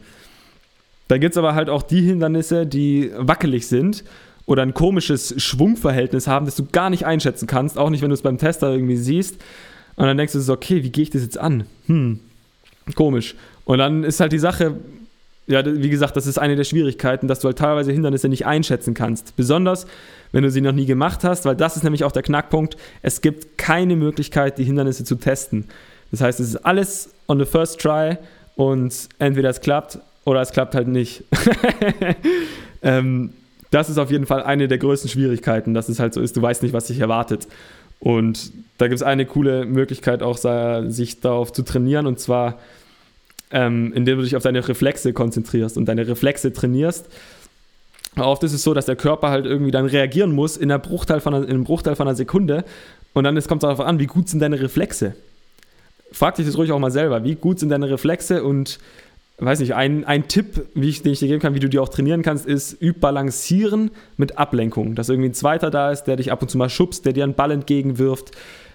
Da 1.09 1.19
gibt 1.19 1.33
es 1.33 1.37
aber 1.38 1.54
halt 1.54 1.69
auch 1.69 1.83
die 1.83 2.00
Hindernisse, 2.00 2.64
die 2.64 3.11
wackelig 3.16 3.66
sind 3.66 4.04
oder 4.47 4.63
ein 4.63 4.75
komisches 4.75 5.35
Schwungverhältnis 5.43 6.27
haben, 6.27 6.47
das 6.47 6.57
du 6.57 6.65
gar 6.65 6.91
nicht 6.91 7.07
einschätzen 7.07 7.47
kannst, 7.47 7.79
auch 7.79 7.91
nicht, 7.91 8.03
wenn 8.03 8.11
du 8.11 8.15
es 8.15 8.23
beim 8.23 8.39
Tester 8.39 8.73
irgendwie 8.73 8.97
siehst. 8.97 9.37
Und 9.97 10.07
dann 10.07 10.17
denkst 10.17 10.33
du 10.33 10.41
so, 10.41 10.53
okay, 10.53 10.83
wie 10.83 10.91
gehe 10.91 11.03
ich 11.03 11.11
das 11.11 11.23
jetzt 11.23 11.39
an? 11.39 11.65
Hm, 11.87 12.21
komisch. 12.95 13.35
Und 13.65 13.79
dann 13.79 14.05
ist 14.05 14.21
halt 14.21 14.33
die 14.33 14.39
Sache, 14.39 14.77
ja, 15.47 15.63
wie 15.65 15.91
gesagt, 15.91 16.17
das 16.17 16.27
ist 16.27 16.39
eine 16.39 16.57
der 16.57 16.65
Schwierigkeiten, 16.65 17.29
dass 17.29 17.41
du 17.41 17.49
halt 17.49 17.59
teilweise 17.59 17.93
Hindernisse 17.93 18.29
nicht 18.29 18.47
einschätzen 18.47 18.95
kannst. 18.95 19.37
Besonders, 19.37 19.87
wenn 20.31 20.43
du 20.43 20.51
sie 20.51 20.61
noch 20.61 20.73
nie 20.73 20.87
gemacht 20.87 21.25
hast, 21.25 21.45
weil 21.45 21.57
das 21.57 21.77
ist 21.77 21.83
nämlich 21.83 22.05
auch 22.05 22.13
der 22.13 22.23
Knackpunkt. 22.23 22.77
Es 23.03 23.21
gibt 23.21 23.59
keine 23.59 23.97
Möglichkeit, 23.97 24.59
die 24.59 24.65
Hindernisse 24.65 25.05
zu 25.05 25.17
testen. 25.17 25.67
Das 26.11 26.21
heißt, 26.21 26.41
es 26.41 26.49
ist 26.49 26.57
alles 26.67 27.11
on 27.29 27.39
the 27.39 27.45
first 27.45 27.81
try 27.81 28.17
und 28.57 29.09
entweder 29.19 29.51
es 29.51 29.61
klappt 29.61 29.99
oder 30.25 30.41
es 30.41 30.53
klappt 30.53 30.75
halt 30.75 30.89
nicht. 30.89 31.25
ähm, 32.83 33.33
das 33.73 33.88
ist 33.88 33.99
auf 33.99 34.11
jeden 34.11 34.26
Fall 34.26 34.43
eine 34.43 34.69
der 34.69 34.79
größten 34.79 35.11
Schwierigkeiten, 35.11 35.75
dass 35.75 35.88
es 35.88 35.99
halt 35.99 36.14
so 36.14 36.21
ist, 36.21 36.37
du 36.37 36.43
weißt 36.43 36.62
nicht, 36.62 36.75
was 36.75 36.87
dich 36.87 37.00
erwartet. 37.00 37.49
Und 37.99 38.52
da 38.79 38.87
gibt 38.87 38.97
es 38.97 39.02
eine 39.02 39.26
coole 39.26 39.64
Möglichkeit 39.64 40.23
auch, 40.23 40.37
sich 40.88 41.21
darauf 41.21 41.52
zu 41.52 41.62
trainieren 41.62 42.07
und 42.07 42.21
zwar, 42.21 42.59
ähm, 43.50 43.93
indem 43.95 44.19
du 44.19 44.25
dich 44.25 44.37
auf 44.37 44.43
deine 44.43 44.67
Reflexe 44.67 45.12
konzentrierst 45.12 45.76
und 45.76 45.87
deine 45.87 46.07
Reflexe 46.07 46.52
trainierst. 46.52 47.07
Oft 48.17 48.43
ist 48.43 48.52
es 48.52 48.62
so, 48.62 48.75
dass 48.75 48.87
der 48.87 48.97
Körper 48.97 49.31
halt 49.31 49.47
irgendwie 49.47 49.71
dann 49.71 49.87
reagieren 49.87 50.33
muss 50.33 50.59
in, 50.59 50.69
Bruchteil 50.69 51.21
von 51.21 51.35
einer, 51.35 51.45
in 51.45 51.50
einem 51.50 51.64
Bruchteil 51.64 51.97
von 51.97 52.07
einer 52.07 52.17
Sekunde 52.17 52.64
und 53.14 53.25
dann 53.25 53.35
kommt 53.35 53.62
es 53.62 53.69
darauf 53.69 53.81
an, 53.81 53.99
wie 53.99 54.07
gut 54.07 54.29
sind 54.29 54.41
deine 54.41 54.61
Reflexe. 54.61 55.14
Frag 56.12 56.35
dich 56.35 56.45
das 56.45 56.59
ruhig 56.59 56.73
auch 56.73 56.79
mal 56.79 56.91
selber, 56.91 57.25
wie 57.25 57.37
gut 57.37 57.59
sind 57.59 57.71
deine 57.71 57.88
Reflexe 57.88 58.45
und 58.45 58.79
weiß 59.47 59.61
nicht, 59.61 59.75
ein, 59.75 60.05
ein 60.05 60.29
Tipp, 60.29 60.67
ich, 60.75 61.03
den 61.03 61.13
ich 61.13 61.19
dir 61.19 61.29
geben 61.29 61.41
kann, 61.41 61.55
wie 61.55 61.61
du 61.61 61.69
dir 61.69 61.83
auch 61.83 61.89
trainieren 61.89 62.23
kannst, 62.23 62.47
ist, 62.47 62.81
üb 62.81 63.01
Balancieren 63.01 63.91
mit 64.17 64.39
Ablenkung. 64.39 64.95
Dass 64.95 65.09
irgendwie 65.09 65.31
ein 65.31 65.35
Zweiter 65.35 65.71
da 65.71 65.91
ist, 65.91 66.05
der 66.05 66.17
dich 66.17 66.31
ab 66.31 66.43
und 66.43 66.49
zu 66.49 66.59
mal 66.59 66.69
schubst, 66.69 67.07
der 67.07 67.13
dir 67.13 67.25
einen 67.25 67.35
Ball 67.35 67.51
entgegenwirft 67.51 68.33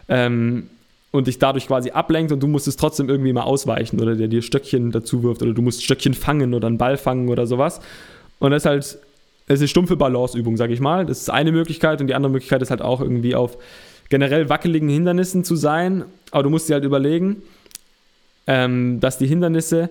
ähm, 0.09 0.69
und 1.11 1.27
dich 1.27 1.39
dadurch 1.39 1.67
quasi 1.67 1.91
ablenkt 1.91 2.31
und 2.31 2.41
du 2.41 2.47
musst 2.47 2.67
es 2.67 2.75
trotzdem 2.75 3.07
irgendwie 3.09 3.33
mal 3.33 3.43
ausweichen 3.43 3.99
oder 4.01 4.15
der 4.15 4.27
dir 4.27 4.41
Stöckchen 4.41 4.91
dazu 4.91 5.23
wirft 5.23 5.41
oder 5.41 5.53
du 5.53 5.61
musst 5.61 5.83
Stöckchen 5.83 6.13
fangen 6.13 6.53
oder 6.53 6.67
einen 6.67 6.77
Ball 6.77 6.97
fangen 6.97 7.29
oder 7.29 7.47
sowas. 7.47 7.79
Und 8.39 8.51
das 8.51 8.63
ist 8.63 8.65
halt, 8.65 8.99
das 9.47 9.61
ist 9.61 9.69
stumpfe 9.69 9.95
Balanceübung, 9.95 10.57
sag 10.57 10.69
ich 10.71 10.79
mal. 10.79 11.05
Das 11.05 11.19
ist 11.19 11.29
eine 11.29 11.51
Möglichkeit 11.51 12.01
und 12.01 12.07
die 12.07 12.15
andere 12.15 12.31
Möglichkeit 12.31 12.61
ist 12.61 12.71
halt 12.71 12.81
auch 12.81 12.99
irgendwie 12.99 13.35
auf 13.35 13.57
generell 14.09 14.49
wackeligen 14.49 14.89
Hindernissen 14.89 15.43
zu 15.43 15.55
sein. 15.55 16.03
Aber 16.31 16.43
du 16.43 16.49
musst 16.49 16.67
dir 16.67 16.73
halt 16.73 16.83
überlegen, 16.83 17.41
ähm, 18.47 18.99
dass 18.99 19.17
die 19.17 19.27
Hindernisse 19.27 19.89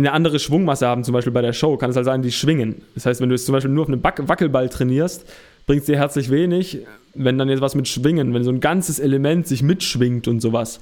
eine 0.00 0.12
andere 0.12 0.38
Schwungmasse 0.38 0.86
haben, 0.86 1.04
zum 1.04 1.12
Beispiel 1.12 1.32
bei 1.32 1.42
der 1.42 1.52
Show, 1.52 1.76
kann 1.76 1.90
es 1.90 1.96
halt 1.96 2.06
sein, 2.06 2.22
die 2.22 2.32
schwingen. 2.32 2.82
Das 2.94 3.06
heißt, 3.06 3.20
wenn 3.20 3.28
du 3.28 3.34
jetzt 3.34 3.46
zum 3.46 3.52
Beispiel 3.52 3.70
nur 3.70 3.82
auf 3.82 3.88
einem 3.88 4.02
Wackelball 4.02 4.68
trainierst, 4.68 5.26
bringt 5.66 5.80
es 5.80 5.86
dir 5.86 5.96
herzlich 5.96 6.30
wenig, 6.30 6.78
wenn 7.14 7.38
dann 7.38 7.48
jetzt 7.48 7.60
was 7.60 7.74
mit 7.74 7.88
Schwingen, 7.88 8.34
wenn 8.34 8.44
so 8.44 8.50
ein 8.50 8.60
ganzes 8.60 8.98
Element 8.98 9.46
sich 9.46 9.62
mitschwingt 9.62 10.28
und 10.28 10.40
sowas. 10.40 10.80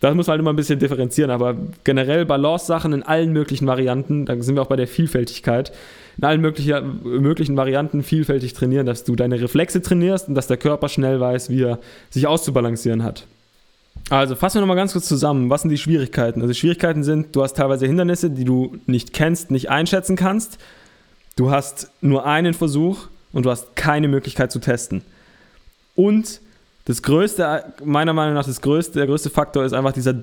Das 0.00 0.14
muss 0.14 0.28
man 0.28 0.32
halt 0.32 0.40
immer 0.40 0.52
ein 0.52 0.56
bisschen 0.56 0.78
differenzieren, 0.78 1.30
aber 1.30 1.56
generell 1.82 2.24
Balance-Sachen 2.24 2.92
in 2.92 3.02
allen 3.02 3.32
möglichen 3.32 3.66
Varianten, 3.66 4.26
da 4.26 4.40
sind 4.40 4.54
wir 4.54 4.62
auch 4.62 4.68
bei 4.68 4.76
der 4.76 4.86
Vielfältigkeit, 4.86 5.72
in 6.16 6.24
allen 6.24 6.40
möglichen, 6.40 7.00
möglichen 7.02 7.56
Varianten 7.56 8.04
vielfältig 8.04 8.52
trainieren, 8.52 8.86
dass 8.86 9.02
du 9.02 9.16
deine 9.16 9.40
Reflexe 9.40 9.82
trainierst 9.82 10.28
und 10.28 10.34
dass 10.34 10.46
der 10.46 10.56
Körper 10.56 10.88
schnell 10.88 11.18
weiß, 11.18 11.50
wie 11.50 11.62
er 11.62 11.80
sich 12.10 12.28
auszubalancieren 12.28 13.02
hat. 13.02 13.26
Also 14.10 14.36
fassen 14.36 14.56
wir 14.56 14.60
nochmal 14.62 14.76
ganz 14.76 14.92
kurz 14.92 15.06
zusammen. 15.06 15.50
Was 15.50 15.62
sind 15.62 15.70
die 15.70 15.78
Schwierigkeiten? 15.78 16.40
Also 16.40 16.54
Schwierigkeiten 16.54 17.04
sind, 17.04 17.36
du 17.36 17.42
hast 17.42 17.54
teilweise 17.56 17.86
Hindernisse, 17.86 18.30
die 18.30 18.44
du 18.44 18.78
nicht 18.86 19.12
kennst, 19.12 19.50
nicht 19.50 19.70
einschätzen 19.70 20.16
kannst. 20.16 20.58
Du 21.36 21.50
hast 21.50 21.90
nur 22.00 22.24
einen 22.24 22.54
Versuch 22.54 23.08
und 23.32 23.44
du 23.44 23.50
hast 23.50 23.76
keine 23.76 24.08
Möglichkeit 24.08 24.50
zu 24.50 24.60
testen. 24.60 25.02
Und 25.94 26.40
das 26.86 27.02
größte, 27.02 27.64
meiner 27.84 28.14
Meinung 28.14 28.34
nach, 28.34 28.46
das 28.46 28.62
größte, 28.62 28.98
der 28.98 29.06
größte 29.06 29.28
Faktor 29.28 29.64
ist 29.64 29.74
einfach 29.74 29.92
dieser 29.92 30.14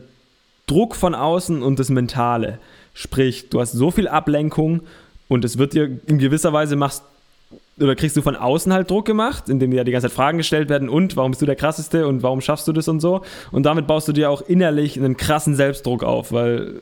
Druck 0.66 0.96
von 0.96 1.14
außen 1.14 1.62
und 1.62 1.78
das 1.78 1.90
Mentale. 1.90 2.58
Sprich, 2.96 3.50
du 3.50 3.62
hast 3.62 3.74
so 3.74 3.92
viel 3.92 4.08
Ablenkung 4.08 4.82
und 5.28 5.46
es 5.46 5.60
wird 5.60 5.74
dir 5.74 6.00
in 6.08 6.18
gewisser 6.18 6.54
Weise 6.54 6.76
machst 6.76 7.04
oder 7.80 7.96
kriegst 7.96 8.16
du 8.16 8.22
von 8.22 8.36
außen 8.36 8.72
halt 8.72 8.90
Druck 8.90 9.06
gemacht, 9.06 9.50
indem 9.50 9.72
dir 9.72 9.84
die 9.84 9.92
ganze 9.92 10.08
Zeit 10.08 10.16
Fragen 10.16 10.38
gestellt 10.38 10.70
werden 10.70 10.88
und 10.88 11.18
warum 11.18 11.32
bist 11.32 11.42
du 11.42 11.46
der 11.46 11.56
krasseste 11.56 12.08
und 12.08 12.24
warum 12.24 12.42
schaffst 12.42 12.68
du 12.68 12.74
das 12.74 12.88
und 12.88 13.02
so. 13.02 13.22
Und 13.52 13.66
damit 13.66 13.88
baust 13.88 14.08
du 14.08 14.14
dir 14.14 14.30
auch 14.30 14.42
innerlich 14.42 14.98
einen 14.98 15.18
krassen 15.18 15.56
Selbstdruck 15.56 16.04
auf, 16.04 16.32
weil 16.32 16.82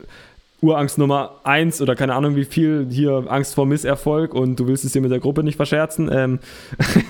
Urangst 0.60 0.98
Nummer 0.98 1.40
eins 1.42 1.82
oder 1.82 1.96
keine 1.96 2.14
Ahnung 2.14 2.36
wie 2.36 2.44
viel 2.44 2.86
hier 2.90 3.24
Angst 3.28 3.54
vor 3.54 3.66
Misserfolg 3.66 4.34
und 4.34 4.58
du 4.58 4.66
willst 4.68 4.84
es 4.84 4.92
dir 4.92 5.02
mit 5.02 5.10
der 5.10 5.20
Gruppe 5.20 5.42
nicht 5.42 5.56
verscherzen. 5.56 6.08
Ähm 6.12 6.38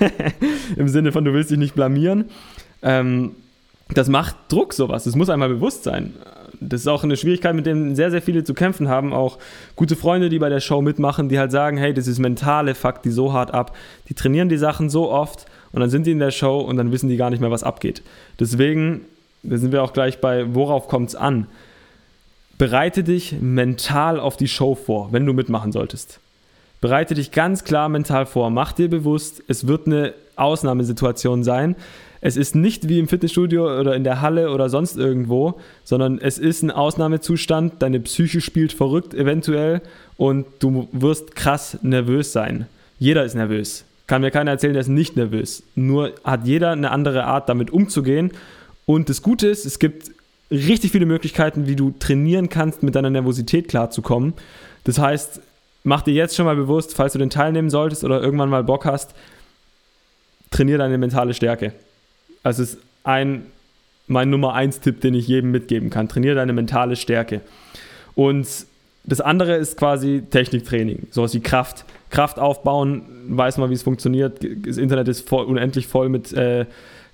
Im 0.77 0.89
Sinne 0.89 1.13
von, 1.13 1.25
du 1.25 1.33
willst 1.33 1.51
dich 1.51 1.59
nicht 1.59 1.75
blamieren. 1.75 2.31
Ähm, 2.83 3.33
das 3.93 4.09
macht 4.09 4.37
Druck, 4.49 4.73
sowas. 4.73 5.05
Das 5.05 5.15
muss 5.15 5.29
einmal 5.29 5.51
bewusst 5.51 5.85
sein 5.85 6.15
das 6.61 6.83
ist 6.83 6.89
auch 6.89 7.05
eine 7.05 7.17
Schwierigkeit, 7.17 7.55
mit 7.55 7.67
der 7.67 7.95
sehr, 7.95 8.11
sehr 8.11 8.23
viele 8.23 8.45
zu 8.45 8.55
kämpfen 8.55 8.89
haben. 8.89 9.13
Auch 9.13 9.39
gute 9.77 9.97
Freunde, 9.97 10.29
die 10.29 10.39
bei 10.39 10.49
der 10.49 10.61
Show 10.61 10.83
mitmachen, 10.83 11.29
die 11.29 11.39
halt 11.39 11.53
sagen, 11.53 11.77
hey, 11.77 11.95
das 11.95 12.07
ist 12.07 12.19
mentale 12.19 12.75
Fakt, 12.75 13.05
die 13.05 13.11
so 13.11 13.33
hart 13.33 13.53
ab. 13.53 13.77
Die 14.09 14.15
trainieren 14.15 14.49
die 14.49 14.57
Sachen 14.57 14.91
so 14.91 15.11
oft 15.11 15.47
und 15.73 15.81
dann 15.81 15.91
sind 15.91 16.07
die 16.07 16.13
in 16.13 16.19
der 16.19 16.31
Show 16.31 16.61
und 16.61 16.77
dann 16.77 16.93
wissen 16.93 17.09
die 17.09 17.17
gar 17.17 17.31
nicht 17.31 17.41
mehr, 17.41 17.51
was 17.51 17.63
abgeht. 17.63 18.03
Deswegen, 18.39 19.03
da 19.43 19.59
sind 19.59 19.73
wir 19.73 19.83
auch 19.83 19.93
gleich 19.93 20.21
bei, 20.21 20.55
worauf 20.55 20.89
kommt 20.89 21.11
es 21.11 21.15
an? 21.15 21.47
Bereite 22.59 23.03
dich 23.03 23.37
mental 23.41 24.21
auf 24.21 24.37
die 24.37 24.49
Show 24.49 24.75
vor, 24.75 25.09
wenn 25.13 25.27
du 25.27 25.33
mitmachen 25.33 25.73
solltest. 25.73 26.21
Bereite 26.81 27.15
dich 27.15 27.33
ganz 27.33 27.65
klar 27.65 27.89
mental 27.89 28.27
vor. 28.27 28.51
Mach 28.51 28.73
dir 28.73 28.89
bewusst, 28.89 29.43
es 29.49 29.67
wird 29.67 29.87
eine 29.87 30.15
Ausnahmesituation 30.37 31.43
sein 31.43 31.77
es 32.25 32.39
ist 32.39 32.55
nicht 32.55 32.89
wie 32.89 32.99
im 32.99 33.07
Fitnessstudio 33.07 33.79
oder 33.79 33.95
in 33.95 34.03
der 34.03 34.23
Halle 34.23 34.51
oder 34.51 34.71
sonst 34.71 34.97
irgendwo, 34.97 35.61
sondern 35.85 36.19
es 36.19 36.39
ist 36.39 36.63
ein 36.63 36.71
Ausnahmezustand, 36.71 37.83
deine 37.83 38.01
Psyche 38.01 38.41
spielt 38.41 38.73
verrückt 38.73 39.13
eventuell 39.13 39.83
und 40.17 40.47
du 40.61 40.89
wirst 40.93 41.37
krass 41.37 41.77
nervös 41.83 42.33
sein. 42.33 42.65
Jeder 42.99 43.27
ist 43.27 43.35
nervös. 43.35 43.85
Kann 44.07 44.23
mir 44.23 44.31
keiner 44.31 44.53
erzählen, 44.53 44.73
der 44.73 44.81
ist 44.81 44.89
nicht 44.89 45.17
nervös. 45.17 45.65
Nur 45.75 46.15
hat 46.25 46.47
jeder 46.47 46.71
eine 46.71 46.93
andere 46.93 47.25
Art, 47.25 47.51
damit 47.51 47.71
umzugehen. 47.71 48.31
Und 48.87 49.11
das 49.11 49.21
Gute 49.21 49.49
ist, 49.49 49.67
es 49.67 49.79
gibt 49.79 50.11
richtig 50.51 50.93
viele 50.93 51.05
Möglichkeiten, 51.05 51.67
wie 51.67 51.77
du 51.77 51.93
trainieren 51.99 52.49
kannst, 52.49 52.83
mit 52.83 52.95
deiner 52.95 53.11
Nervosität 53.11 53.69
klarzukommen. 53.69 54.33
Das 54.85 54.99
heißt, 54.99 55.43
mach 55.83 56.01
dir 56.01 56.15
jetzt 56.15 56.37
schon 56.37 56.47
mal 56.47 56.57
bewusst, 56.57 56.95
falls 56.95 57.13
du 57.13 57.19
den 57.19 57.29
teilnehmen 57.29 57.69
solltest 57.69 58.03
oder 58.03 58.23
irgendwann 58.23 58.49
mal 58.49 58.65
Bock 58.65 58.87
hast, 58.87 59.15
trainier 60.51 60.79
deine 60.79 60.97
mentale 60.97 61.35
Stärke. 61.35 61.75
Also 62.45 62.63
es 62.63 62.75
ist 62.75 62.83
ein, 63.03 63.47
mein 64.07 64.31
Nummer 64.31 64.55
eins 64.55 64.79
Tipp, 64.79 65.01
den 65.01 65.15
ich 65.15 65.27
jedem 65.27 65.51
mitgeben 65.51 65.91
kann. 65.91 66.09
Trainiere 66.09 66.37
deine 66.37 66.53
mentale 66.53 66.95
Stärke. 66.95 67.41
Und 68.15 68.47
das 69.05 69.21
andere 69.21 69.57
ist 69.57 69.77
quasi 69.77 70.23
Techniktraining, 70.31 71.09
sowas 71.11 71.35
wie 71.35 71.41
Kraft. 71.41 71.85
Kraft 72.11 72.39
aufbauen, 72.39 73.03
weiß 73.29 73.59
mal, 73.59 73.71
wie 73.71 73.75
es 73.75 73.83
funktioniert. 73.83 74.39
Das 74.67 74.77
Internet 74.77 75.09
ist 75.09 75.29
voll, 75.29 75.47
unendlich 75.47 75.89
voll 75.89 76.09
mit 76.09 76.33
äh, 76.33 76.67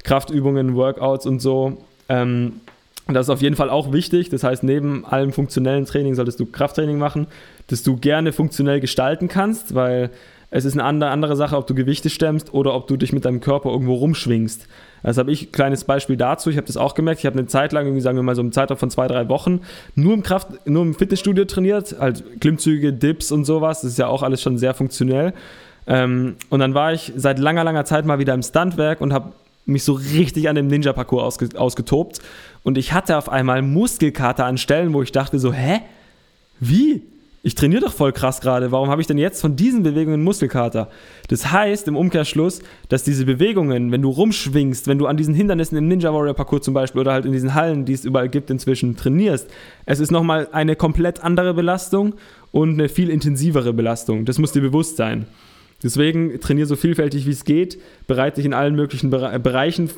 Kraftübungen, 0.04 0.74
Workouts 0.74 1.26
und 1.26 1.40
so. 1.40 1.78
Ähm, 2.08 2.60
das 3.08 3.26
ist 3.26 3.30
auf 3.30 3.42
jeden 3.42 3.56
Fall 3.56 3.70
auch 3.70 3.92
wichtig. 3.92 4.28
Das 4.28 4.44
heißt, 4.44 4.62
neben 4.62 5.04
allem 5.04 5.32
funktionellen 5.32 5.84
Training 5.86 6.14
solltest 6.14 6.38
du 6.38 6.46
Krafttraining 6.46 6.98
machen, 6.98 7.26
das 7.68 7.82
du 7.82 7.96
gerne 7.96 8.32
funktionell 8.32 8.80
gestalten 8.80 9.28
kannst, 9.28 9.74
weil 9.74 10.10
es 10.52 10.64
ist 10.64 10.76
eine 10.76 10.84
andere, 10.84 11.36
Sache, 11.36 11.56
ob 11.56 11.66
du 11.66 11.74
Gewichte 11.74 12.10
stemmst 12.10 12.52
oder 12.52 12.74
ob 12.74 12.88
du 12.88 12.96
dich 12.96 13.12
mit 13.12 13.24
deinem 13.24 13.40
Körper 13.40 13.70
irgendwo 13.70 13.94
rumschwingst. 13.94 14.66
Das 15.02 15.16
habe 15.16 15.30
ich 15.30 15.48
ein 15.48 15.52
kleines 15.52 15.84
Beispiel 15.84 16.16
dazu. 16.16 16.50
Ich 16.50 16.56
habe 16.56 16.66
das 16.66 16.76
auch 16.76 16.94
gemerkt. 16.94 17.20
Ich 17.20 17.26
habe 17.26 17.38
eine 17.38 17.46
Zeit 17.46 17.72
lang, 17.72 17.86
irgendwie 17.86 18.02
sagen 18.02 18.18
wir 18.18 18.22
mal 18.22 18.34
so 18.34 18.42
einen 18.42 18.52
Zeitraum 18.52 18.76
von 18.76 18.90
zwei, 18.90 19.06
drei 19.06 19.28
Wochen, 19.28 19.60
nur 19.94 20.12
im 20.12 20.22
Kraft, 20.22 20.66
nur 20.66 20.82
im 20.82 20.94
Fitnessstudio 20.94 21.44
trainiert, 21.44 21.96
halt 21.98 22.40
Klimmzüge, 22.40 22.92
Dips 22.92 23.30
und 23.30 23.44
sowas. 23.44 23.82
Das 23.82 23.92
ist 23.92 23.98
ja 23.98 24.08
auch 24.08 24.22
alles 24.22 24.42
schon 24.42 24.58
sehr 24.58 24.74
funktionell. 24.74 25.34
Ähm, 25.86 26.36
und 26.50 26.60
dann 26.60 26.74
war 26.74 26.92
ich 26.92 27.12
seit 27.16 27.38
langer, 27.38 27.64
langer 27.64 27.84
Zeit 27.84 28.04
mal 28.04 28.18
wieder 28.18 28.34
im 28.34 28.42
Stuntwerk 28.42 29.00
und 29.00 29.12
habe 29.12 29.32
mich 29.66 29.84
so 29.84 29.92
richtig 29.92 30.48
an 30.48 30.56
dem 30.56 30.66
Ninja-Parcours 30.66 31.22
ausge 31.22 31.48
ausgetobt. 31.58 32.20
Und 32.64 32.76
ich 32.76 32.92
hatte 32.92 33.16
auf 33.16 33.28
einmal 33.28 33.62
Muskelkater 33.62 34.46
an 34.46 34.58
Stellen, 34.58 34.92
wo 34.92 35.02
ich 35.02 35.12
dachte 35.12 35.38
so, 35.38 35.52
hä? 35.52 35.80
Wie? 36.58 37.02
Ich 37.42 37.54
trainiere 37.54 37.82
doch 37.82 37.92
voll 37.92 38.12
krass 38.12 38.40
gerade, 38.42 38.70
warum 38.70 38.90
habe 38.90 39.00
ich 39.00 39.06
denn 39.06 39.16
jetzt 39.16 39.40
von 39.40 39.56
diesen 39.56 39.82
Bewegungen 39.82 40.22
Muskelkater? 40.22 40.90
Das 41.28 41.50
heißt 41.50 41.88
im 41.88 41.96
Umkehrschluss, 41.96 42.60
dass 42.90 43.02
diese 43.02 43.24
Bewegungen, 43.24 43.92
wenn 43.92 44.02
du 44.02 44.10
rumschwingst, 44.10 44.86
wenn 44.86 44.98
du 44.98 45.06
an 45.06 45.16
diesen 45.16 45.32
Hindernissen 45.32 45.78
im 45.78 45.88
Ninja 45.88 46.12
Warrior 46.12 46.34
Parcours 46.34 46.62
zum 46.62 46.74
Beispiel 46.74 47.00
oder 47.00 47.12
halt 47.12 47.24
in 47.24 47.32
diesen 47.32 47.54
Hallen, 47.54 47.86
die 47.86 47.94
es 47.94 48.04
überall 48.04 48.28
gibt 48.28 48.50
inzwischen, 48.50 48.94
trainierst, 48.96 49.48
es 49.86 50.00
ist 50.00 50.10
nochmal 50.10 50.48
eine 50.52 50.76
komplett 50.76 51.24
andere 51.24 51.54
Belastung 51.54 52.14
und 52.52 52.74
eine 52.74 52.90
viel 52.90 53.08
intensivere 53.08 53.72
Belastung. 53.72 54.26
Das 54.26 54.38
muss 54.38 54.52
dir 54.52 54.60
bewusst 54.60 54.98
sein. 54.98 55.26
Deswegen 55.82 56.40
trainiere 56.40 56.66
so 56.66 56.76
vielfältig 56.76 57.26
wie 57.26 57.30
es 57.30 57.46
geht, 57.46 57.78
bereite 58.06 58.36
dich 58.36 58.44
in 58.44 58.52
allen 58.52 58.74
möglichen 58.74 59.08
Bereichen, 59.08 59.88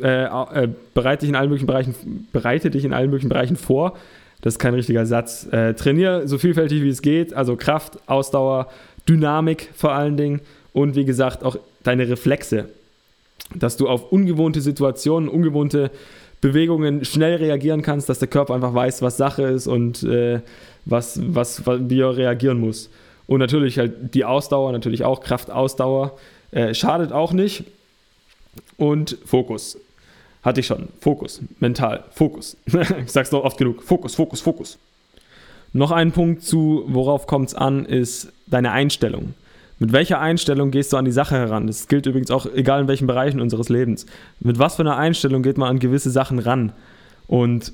äh, 0.00 0.26
äh, 0.26 0.68
bereite 0.94 1.22
dich 1.22 1.30
in 1.30 1.34
allen 1.34 1.48
möglichen 1.48 1.66
Bereichen, 1.66 2.28
bereite 2.32 2.70
dich 2.70 2.84
in 2.84 2.92
allen 2.92 3.10
möglichen 3.10 3.28
Bereichen 3.28 3.56
vor 3.56 3.96
das 4.42 4.54
ist 4.54 4.58
kein 4.58 4.74
richtiger 4.74 5.04
Satz. 5.06 5.46
Äh, 5.50 5.74
trainier 5.74 6.26
so 6.28 6.38
vielfältig 6.38 6.82
wie 6.82 6.88
es 6.88 7.02
geht, 7.02 7.34
also 7.34 7.56
Kraft, 7.56 7.98
Ausdauer, 8.06 8.68
Dynamik 9.08 9.70
vor 9.74 9.92
allen 9.92 10.16
Dingen 10.16 10.40
und 10.72 10.94
wie 10.94 11.04
gesagt 11.04 11.42
auch 11.42 11.56
deine 11.82 12.08
Reflexe, 12.08 12.68
dass 13.54 13.76
du 13.76 13.88
auf 13.88 14.12
ungewohnte 14.12 14.60
Situationen, 14.60 15.28
ungewohnte 15.28 15.90
Bewegungen 16.40 17.04
schnell 17.04 17.36
reagieren 17.36 17.82
kannst, 17.82 18.08
dass 18.08 18.20
der 18.20 18.28
Körper 18.28 18.54
einfach 18.54 18.74
weiß, 18.74 19.02
was 19.02 19.16
Sache 19.16 19.42
ist 19.42 19.66
und 19.66 20.02
äh, 20.04 20.40
was, 20.84 21.20
was, 21.22 21.62
wie 21.66 22.00
er 22.00 22.16
reagieren 22.16 22.60
muss. 22.60 22.90
Und 23.26 23.40
natürlich 23.40 23.78
halt 23.78 24.14
die 24.14 24.24
Ausdauer, 24.24 24.72
natürlich 24.72 25.04
auch 25.04 25.20
Kraftausdauer, 25.20 26.16
äh, 26.52 26.74
schadet 26.74 27.12
auch 27.12 27.32
nicht. 27.32 27.64
Und 28.76 29.18
Fokus. 29.24 29.78
Hatte 30.42 30.60
ich 30.60 30.66
schon. 30.66 30.88
Fokus. 31.00 31.40
Mental. 31.60 32.04
Fokus. 32.10 32.56
ich 32.66 33.10
sag's 33.10 33.30
doch 33.30 33.44
oft 33.44 33.58
genug. 33.58 33.82
Fokus, 33.82 34.14
Fokus, 34.14 34.40
Fokus. 34.40 34.78
Noch 35.72 35.90
ein 35.90 36.12
Punkt 36.12 36.42
zu, 36.42 36.84
worauf 36.86 37.26
kommt 37.26 37.48
es 37.48 37.54
an, 37.54 37.84
ist 37.84 38.32
deine 38.46 38.72
Einstellung. 38.72 39.34
Mit 39.78 39.92
welcher 39.92 40.20
Einstellung 40.20 40.70
gehst 40.70 40.92
du 40.92 40.96
an 40.96 41.04
die 41.04 41.12
Sache 41.12 41.36
heran? 41.36 41.66
Das 41.66 41.86
gilt 41.86 42.06
übrigens 42.06 42.30
auch, 42.30 42.46
egal 42.46 42.80
in 42.80 42.88
welchen 42.88 43.06
Bereichen 43.06 43.40
unseres 43.40 43.68
Lebens. 43.68 44.06
Mit 44.40 44.58
was 44.58 44.76
für 44.76 44.82
einer 44.82 44.96
Einstellung 44.96 45.42
geht 45.42 45.58
man 45.58 45.68
an 45.68 45.78
gewisse 45.78 46.10
Sachen 46.10 46.38
ran? 46.38 46.72
Und 47.28 47.72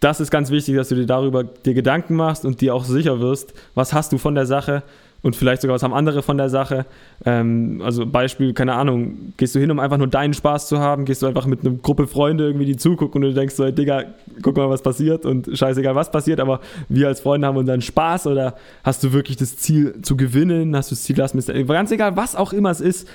das 0.00 0.20
ist 0.20 0.30
ganz 0.30 0.50
wichtig, 0.50 0.76
dass 0.76 0.88
du 0.88 0.94
dir 0.94 1.06
darüber 1.06 1.42
dir 1.42 1.74
Gedanken 1.74 2.16
machst 2.16 2.44
und 2.44 2.60
dir 2.60 2.74
auch 2.74 2.84
sicher 2.84 3.20
wirst, 3.20 3.54
was 3.74 3.92
hast 3.92 4.12
du 4.12 4.18
von 4.18 4.34
der 4.34 4.46
Sache 4.46 4.82
und 5.22 5.34
vielleicht 5.34 5.62
sogar 5.62 5.74
was 5.74 5.82
haben 5.82 5.92
andere 5.92 6.22
von 6.22 6.36
der 6.36 6.48
Sache. 6.48 6.86
Ähm, 7.24 7.82
also 7.84 8.06
Beispiel, 8.06 8.52
keine 8.52 8.74
Ahnung, 8.74 9.32
gehst 9.36 9.54
du 9.54 9.58
hin, 9.58 9.70
um 9.70 9.80
einfach 9.80 9.96
nur 9.96 10.06
deinen 10.06 10.32
Spaß 10.32 10.68
zu 10.68 10.78
haben, 10.78 11.04
gehst 11.04 11.22
du 11.22 11.26
einfach 11.26 11.46
mit 11.46 11.64
einer 11.64 11.74
Gruppe 11.74 12.06
Freunde 12.06 12.46
irgendwie 12.46 12.66
die 12.66 12.76
zugucken 12.76 13.22
und 13.22 13.30
du 13.30 13.34
denkst 13.34 13.56
so, 13.56 13.64
hey, 13.64 13.72
Digga, 13.72 14.04
guck 14.42 14.56
mal, 14.56 14.70
was 14.70 14.82
passiert 14.82 15.26
und 15.26 15.50
scheißegal, 15.52 15.96
was 15.96 16.12
passiert, 16.12 16.38
aber 16.38 16.60
wir 16.88 17.08
als 17.08 17.20
Freunde 17.20 17.48
haben 17.48 17.56
unseren 17.56 17.82
Spaß 17.82 18.28
oder 18.28 18.54
hast 18.84 19.02
du 19.02 19.12
wirklich 19.12 19.36
das 19.36 19.56
Ziel 19.56 20.00
zu 20.02 20.16
gewinnen, 20.16 20.76
hast 20.76 20.90
du 20.90 20.94
das 20.94 21.02
Ziel, 21.02 21.16
das 21.16 21.34
ganz 21.66 21.90
egal, 21.90 22.16
was 22.16 22.36
auch 22.36 22.52
immer 22.52 22.70
es 22.70 22.80
ist, 22.80 23.08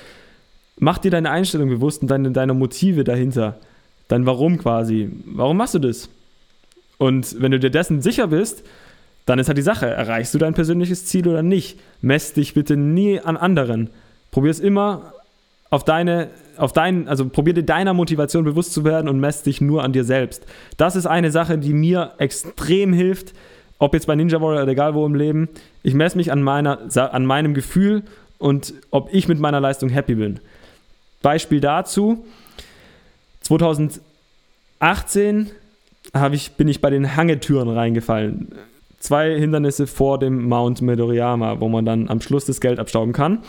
mach 0.78 0.98
dir 0.98 1.12
deine 1.12 1.32
Einstellung 1.32 1.70
bewusst 1.70 2.02
und 2.02 2.10
deine, 2.10 2.32
deine 2.32 2.54
Motive 2.54 3.06
dahinter, 3.06 3.56
dein 4.10 4.26
Warum 4.26 4.58
quasi. 4.58 5.10
Warum 5.26 5.58
machst 5.58 5.76
du 5.76 5.80
das? 5.80 6.10
Und 6.98 7.42
wenn 7.42 7.52
du 7.52 7.60
dir 7.60 7.70
dessen 7.70 8.02
sicher 8.02 8.28
bist, 8.28 8.63
dann 9.26 9.40
ist 9.40 9.48
halt 9.48 9.58
die 9.58 9.64
Sache, 9.64 9.88
erreichst 9.88 10.34
du 10.34 10.38
dein 10.38 10.54
persönliches 10.54 11.06
Ziel 11.06 11.28
oder 11.28 11.44
nicht? 11.44 11.80
Mess 12.02 12.34
dich 12.34 12.54
bitte 12.54 12.76
nie 12.76 13.20
an 13.20 13.38
anderen. 13.38 13.90
Probier 14.32 14.52
es 14.52 14.60
immer 14.60 15.14
auf 15.70 15.86
deine, 15.86 16.30
auf 16.58 16.74
dein, 16.74 17.08
also 17.08 17.30
probier 17.30 17.54
dir 17.54 17.64
deiner 17.64 17.94
Motivation 17.94 18.44
bewusst 18.44 18.74
zu 18.74 18.84
werden 18.84 19.08
und 19.08 19.20
mess 19.20 19.44
dich 19.44 19.62
nur 19.62 19.84
an 19.84 19.94
dir 19.94 20.04
selbst. 20.04 20.46
Das 20.78 20.96
ist 20.96 21.06
eine 21.06 21.32
Sache, 21.32 21.58
die 21.58 21.74
mir 21.74 22.14
extrem 22.18 22.92
hilft, 22.92 23.34
ob 23.80 23.94
jetzt 23.94 24.08
bei 24.08 24.16
Ninja 24.16 24.42
Warrior 24.42 24.64
oder 24.64 24.72
egal 24.72 24.94
wo 24.94 25.06
im 25.06 25.16
Leben. 25.16 25.50
Ich 25.84 25.94
messe 25.94 26.18
mich 26.18 26.32
an, 26.32 26.42
meiner, 26.42 26.80
an 26.96 27.26
meinem 27.26 27.54
Gefühl 27.54 28.04
und 28.40 28.74
ob 28.92 29.14
ich 29.14 29.28
mit 29.28 29.40
meiner 29.40 29.62
Leistung 29.62 29.90
happy 29.90 30.16
bin. 30.16 30.40
Beispiel 31.22 31.62
dazu: 31.62 32.26
2018 33.42 35.52
ich, 36.34 36.52
bin 36.52 36.68
ich 36.68 36.82
bei 36.82 36.90
den 36.90 37.16
Hangetüren 37.16 37.70
reingefallen 37.70 38.50
zwei 39.04 39.38
Hindernisse 39.38 39.86
vor 39.86 40.18
dem 40.18 40.48
Mount 40.48 40.82
Medoriama, 40.82 41.60
wo 41.60 41.68
man 41.68 41.86
dann 41.86 42.10
am 42.10 42.22
Schluss 42.22 42.46
das 42.46 42.62
Geld 42.62 42.80
abstauben 42.80 43.13
kann. 43.13 43.39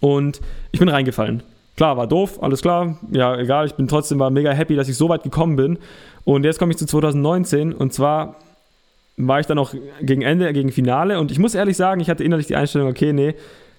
Und 0.00 0.40
ich 0.72 0.80
bin 0.80 0.88
reingefallen. 0.88 1.42
Klar, 1.76 1.96
war 1.96 2.06
doof, 2.06 2.42
alles 2.42 2.62
klar. 2.62 2.98
Ja, 3.10 3.36
egal, 3.36 3.66
ich 3.66 3.74
bin 3.74 3.88
trotzdem 3.88 4.18
war 4.18 4.30
mega 4.30 4.52
happy, 4.52 4.76
dass 4.76 4.88
ich 4.88 4.96
so 4.96 5.08
weit 5.08 5.22
gekommen 5.22 5.56
bin. 5.56 5.78
Und 6.24 6.44
jetzt 6.44 6.58
komme 6.58 6.72
ich 6.72 6.78
zu 6.78 6.86
2019 6.86 7.72
und 7.72 7.92
zwar 7.92 8.36
war 9.16 9.40
ich 9.40 9.46
dann 9.46 9.58
auch 9.58 9.74
gegen 10.00 10.22
Ende, 10.22 10.50
gegen 10.52 10.72
Finale 10.72 11.20
und 11.20 11.30
ich 11.30 11.38
muss 11.38 11.54
ehrlich 11.54 11.76
sagen, 11.76 12.00
ich 12.00 12.08
hatte 12.08 12.24
innerlich 12.24 12.46
die 12.46 12.56
Einstellung, 12.56 12.88
okay, 12.88 13.12
nee, 13.12 13.34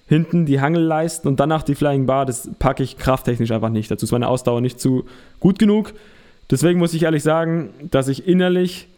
hinten 0.06 0.46
die 0.46 0.60
Hangelleisten 0.60 1.28
und 1.28 1.40
danach 1.40 1.62
die 1.64 1.74
Flying 1.74 2.06
Bar, 2.06 2.26
das 2.26 2.48
packe 2.58 2.82
ich 2.82 2.96
krafttechnisch 2.96 3.50
einfach 3.50 3.70
nicht. 3.70 3.90
Dazu 3.90 4.04
ist 4.04 4.12
meine 4.12 4.28
Ausdauer 4.28 4.60
nicht 4.60 4.78
zu 4.78 5.04
gut 5.40 5.58
genug. 5.58 5.94
Deswegen 6.50 6.78
muss 6.78 6.94
ich 6.94 7.02
ehrlich 7.04 7.22
sagen, 7.22 7.70
dass 7.90 8.08
ich 8.08 8.28
innerlich 8.28 8.88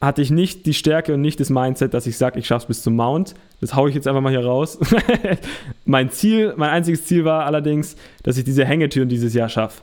hatte 0.00 0.22
ich 0.22 0.30
nicht 0.30 0.64
die 0.64 0.72
Stärke 0.72 1.14
und 1.14 1.20
nicht 1.20 1.40
das 1.40 1.50
Mindset, 1.50 1.92
dass 1.92 2.06
ich 2.06 2.16
sage, 2.16 2.38
ich 2.38 2.46
schaffe 2.46 2.64
es 2.64 2.68
bis 2.68 2.82
zum 2.82 2.96
Mount. 2.96 3.34
Das 3.60 3.74
haue 3.74 3.90
ich 3.90 3.94
jetzt 3.94 4.08
einfach 4.08 4.22
mal 4.22 4.30
hier 4.30 4.44
raus. 4.44 4.78
mein 5.84 6.10
Ziel, 6.10 6.54
mein 6.56 6.70
einziges 6.70 7.04
Ziel 7.04 7.26
war 7.26 7.44
allerdings, 7.44 7.96
dass 8.22 8.38
ich 8.38 8.44
diese 8.44 8.64
Hängetüren 8.64 9.10
dieses 9.10 9.34
Jahr 9.34 9.50
schaffe. 9.50 9.82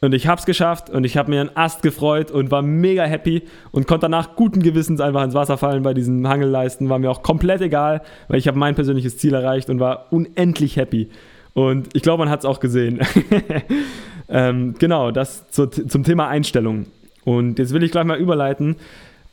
Und 0.00 0.14
ich 0.14 0.26
habe 0.26 0.38
es 0.38 0.46
geschafft 0.46 0.90
und 0.90 1.04
ich 1.04 1.16
habe 1.16 1.30
mir 1.30 1.40
einen 1.40 1.56
Ast 1.56 1.82
gefreut 1.82 2.30
und 2.30 2.50
war 2.50 2.62
mega 2.62 3.04
happy 3.04 3.42
und 3.70 3.86
konnte 3.86 4.02
danach 4.02 4.34
guten 4.34 4.62
Gewissens 4.62 5.00
einfach 5.00 5.22
ins 5.22 5.34
Wasser 5.34 5.56
fallen 5.56 5.82
bei 5.82 5.94
diesen 5.94 6.26
Hangelleisten. 6.26 6.88
War 6.88 6.98
mir 6.98 7.10
auch 7.10 7.22
komplett 7.22 7.60
egal, 7.60 8.02
weil 8.28 8.38
ich 8.38 8.48
habe 8.48 8.58
mein 8.58 8.74
persönliches 8.74 9.18
Ziel 9.18 9.34
erreicht 9.34 9.70
und 9.70 9.78
war 9.78 10.06
unendlich 10.10 10.76
happy. 10.76 11.10
Und 11.52 11.94
ich 11.94 12.02
glaube, 12.02 12.24
man 12.24 12.30
hat 12.30 12.40
es 12.40 12.44
auch 12.44 12.60
gesehen. 12.60 13.00
ähm, 14.28 14.74
genau, 14.78 15.10
das 15.10 15.48
zu, 15.48 15.66
zum 15.66 16.02
Thema 16.02 16.28
Einstellung. 16.28 16.86
Und 17.24 17.58
jetzt 17.58 17.72
will 17.72 17.82
ich 17.82 17.90
gleich 17.90 18.04
mal 18.04 18.18
überleiten 18.18 18.76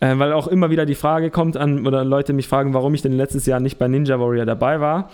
äh, 0.02 0.18
weil 0.18 0.34
auch 0.34 0.48
immer 0.48 0.70
wieder 0.70 0.86
die 0.86 0.96
Frage 0.96 1.30
kommt 1.30 1.56
an, 1.56 1.88
oder 1.88 2.04
Leute 2.04 2.34
mich 2.34 2.48
fragen, 2.48 2.74
warum 2.74 2.94
ich 2.94 3.02
denn 3.02 3.14
letztes 3.14 3.46
Jahr 3.46 3.62
nicht 3.62 3.78
bei 3.78 3.88
Ninja 3.88 4.20
Warrior 4.20 4.46
dabei 4.46 4.82
war. 4.82 5.10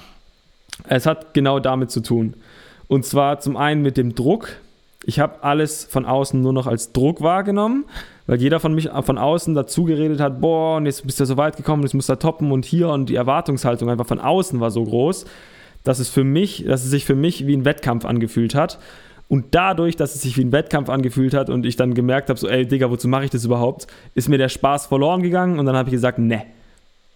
Es 0.88 1.06
hat 1.06 1.34
genau 1.34 1.60
damit 1.60 1.91
zu 1.91 2.02
tun. 2.02 2.34
Und 2.88 3.06
zwar 3.06 3.39
zum 3.39 3.58
einen 3.58 3.82
mit 3.82 3.97
dem 3.97 4.15
Druck. 4.15 4.50
Ich 5.04 5.19
habe 5.19 5.43
alles 5.43 5.86
von 5.86 6.06
außen 6.06 6.41
nur 6.41 6.54
noch 6.54 6.67
als 6.67 6.93
Druck 6.93 7.21
wahrgenommen, 7.21 7.86
weil 8.28 8.39
jeder 8.41 8.60
von 8.60 8.73
mich 8.73 8.89
von 9.04 9.17
außen 9.17 9.56
dazu 9.56 9.84
geredet 9.84 10.19
hat, 10.19 10.41
boah, 10.41 10.78
und 10.78 10.86
jetzt 10.86 11.06
bist 11.06 11.19
du 11.19 11.26
so 11.26 11.38
weit 11.38 11.58
gekommen, 11.58 11.84
jetzt 11.84 11.93
musst 11.93 12.10
du 12.10 12.13
da 12.13 12.19
toppen 12.19 12.52
und 12.52 12.65
hier 12.65 12.89
und 12.89 13.08
die 13.10 13.15
Erwartungshaltung 13.15 13.89
einfach 13.89 14.08
von 14.08 14.19
außen 14.19 14.60
war 14.60 14.71
so 14.71 14.84
groß, 14.84 15.26
dass 15.84 16.00
es 16.00 16.10
für 16.10 16.23
mich, 16.23 16.65
dass 16.65 16.84
es 16.84 16.89
sich 16.89 17.06
für 17.06 17.15
mich 17.15 17.47
wie 17.47 17.56
ein 17.56 17.65
Wettkampf 17.65 18.06
angefühlt 18.06 18.56
hat. 18.56 18.80
Und 19.29 19.47
dadurch, 19.51 19.97
dass 19.97 20.15
es 20.15 20.21
sich 20.21 20.37
wie 20.37 20.45
ein 20.45 20.51
Wettkampf 20.51 20.89
angefühlt 20.89 21.33
hat 21.33 21.49
und 21.49 21.65
ich 21.65 21.75
dann 21.75 21.93
gemerkt 21.93 22.29
habe, 22.29 22.39
so, 22.39 22.47
ey, 22.47 22.65
Digga, 22.65 22.89
wozu 22.89 23.07
mache 23.07 23.25
ich 23.25 23.29
das 23.29 23.43
überhaupt, 23.43 23.87
ist 24.15 24.29
mir 24.29 24.37
der 24.37 24.49
Spaß 24.49 24.85
verloren 24.85 25.21
gegangen 25.21 25.59
und 25.59 25.65
dann 25.65 25.75
habe 25.75 25.89
ich 25.89 25.93
gesagt, 25.93 26.17
ne, 26.17 26.43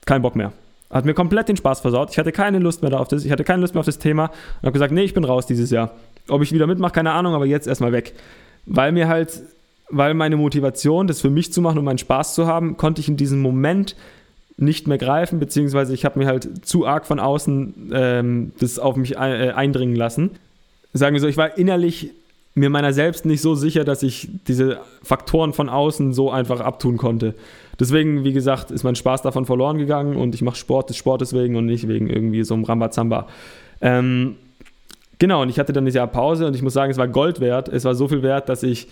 kein 0.06 0.22
Bock 0.22 0.36
mehr. 0.36 0.52
Hat 0.90 1.06
mir 1.06 1.14
komplett 1.14 1.48
den 1.48 1.56
Spaß 1.56 1.80
versaut. 1.80 2.10
Ich 2.12 2.18
hatte 2.18 2.34
keine 2.34 2.60
Lust 2.60 2.84
mehr 2.84 3.00
auf 3.00 3.08
das, 3.08 3.24
ich 3.24 3.32
hatte 3.32 3.46
keine 3.46 3.62
Lust 3.62 3.74
mehr 3.74 3.80
auf 3.80 3.86
das 3.86 3.98
Thema 3.98 4.26
und 4.26 4.64
habe 4.64 4.74
gesagt, 4.74 4.92
nee, 4.92 5.04
ich 5.04 5.14
bin 5.14 5.24
raus 5.24 5.46
dieses 5.46 5.72
Jahr. 5.72 5.92
Ob 6.28 6.42
ich 6.42 6.52
wieder 6.52 6.68
mitmache, 6.68 6.92
keine 6.92 7.12
Ahnung, 7.12 7.34
aber 7.34 7.46
jetzt 7.46 7.66
erstmal 7.66 7.94
weg. 7.94 8.14
Weil 8.66 8.92
mir 8.92 9.08
halt, 9.08 9.42
weil 9.90 10.14
meine 10.14 10.36
Motivation, 10.36 11.08
das 11.08 11.22
für 11.22 11.30
mich 11.30 11.54
zu 11.54 11.62
machen 11.62 11.78
und 11.78 11.86
meinen 11.86 11.98
Spaß 11.98 12.36
zu 12.36 12.46
haben, 12.46 12.76
konnte 12.76 13.00
ich 13.00 13.08
in 13.08 13.16
diesem 13.16 13.40
Moment 13.40 13.96
nicht 14.58 14.86
mehr 14.86 14.98
greifen, 14.98 15.40
beziehungsweise 15.40 15.94
ich 15.94 16.04
habe 16.04 16.20
mir 16.20 16.28
halt 16.28 16.68
zu 16.68 16.86
arg 16.86 17.06
von 17.06 17.22
außen 17.22 17.92
ähm, 17.94 18.52
das 18.60 18.80
auf 18.80 18.98
mich 18.98 19.16
äh, 19.16 19.52
eindringen 19.56 19.96
lassen 19.96 20.32
sagen 20.94 21.14
wir 21.14 21.22
so, 21.22 21.28
ich 21.28 21.38
war 21.38 21.58
innerlich 21.58 22.12
mir 22.54 22.70
meiner 22.70 22.92
selbst 22.92 23.26
nicht 23.26 23.42
so 23.42 23.56
sicher, 23.56 23.84
dass 23.86 24.04
ich 24.04 24.30
diese 24.48 24.82
Faktoren 25.04 25.54
von 25.54 25.70
außen 25.70 26.14
so 26.14 26.32
einfach 26.32 26.60
abtun 26.60 26.98
konnte. 26.98 27.34
Deswegen, 27.80 28.24
wie 28.24 28.34
gesagt, 28.34 28.72
ist 28.72 28.84
mein 28.84 28.96
Spaß 28.96 29.22
davon 29.22 29.46
verloren 29.46 29.78
gegangen 29.78 30.18
und 30.18 30.36
ich 30.36 30.42
mache 30.42 30.58
Sport 30.58 30.90
des 30.90 30.98
Sportes 30.98 31.34
wegen 31.34 31.56
und 31.56 31.66
nicht 31.66 31.88
wegen 31.88 32.10
irgendwie 32.10 32.44
so 32.44 32.54
einem 32.54 32.66
Rambazamba. 32.66 33.28
Ähm, 33.80 34.36
genau, 35.18 35.42
und 35.42 35.50
ich 35.50 35.60
hatte 35.60 35.74
dann 35.74 35.86
diese 35.86 36.06
Pause 36.08 36.46
und 36.46 36.56
ich 36.56 36.62
muss 36.62 36.74
sagen, 36.74 36.92
es 36.92 36.98
war 36.98 37.08
Gold 37.08 37.40
wert. 37.40 37.70
Es 37.70 37.86
war 37.86 37.96
so 37.96 38.08
viel 38.08 38.22
wert, 38.22 38.50
dass 38.50 38.64
ich 38.64 38.88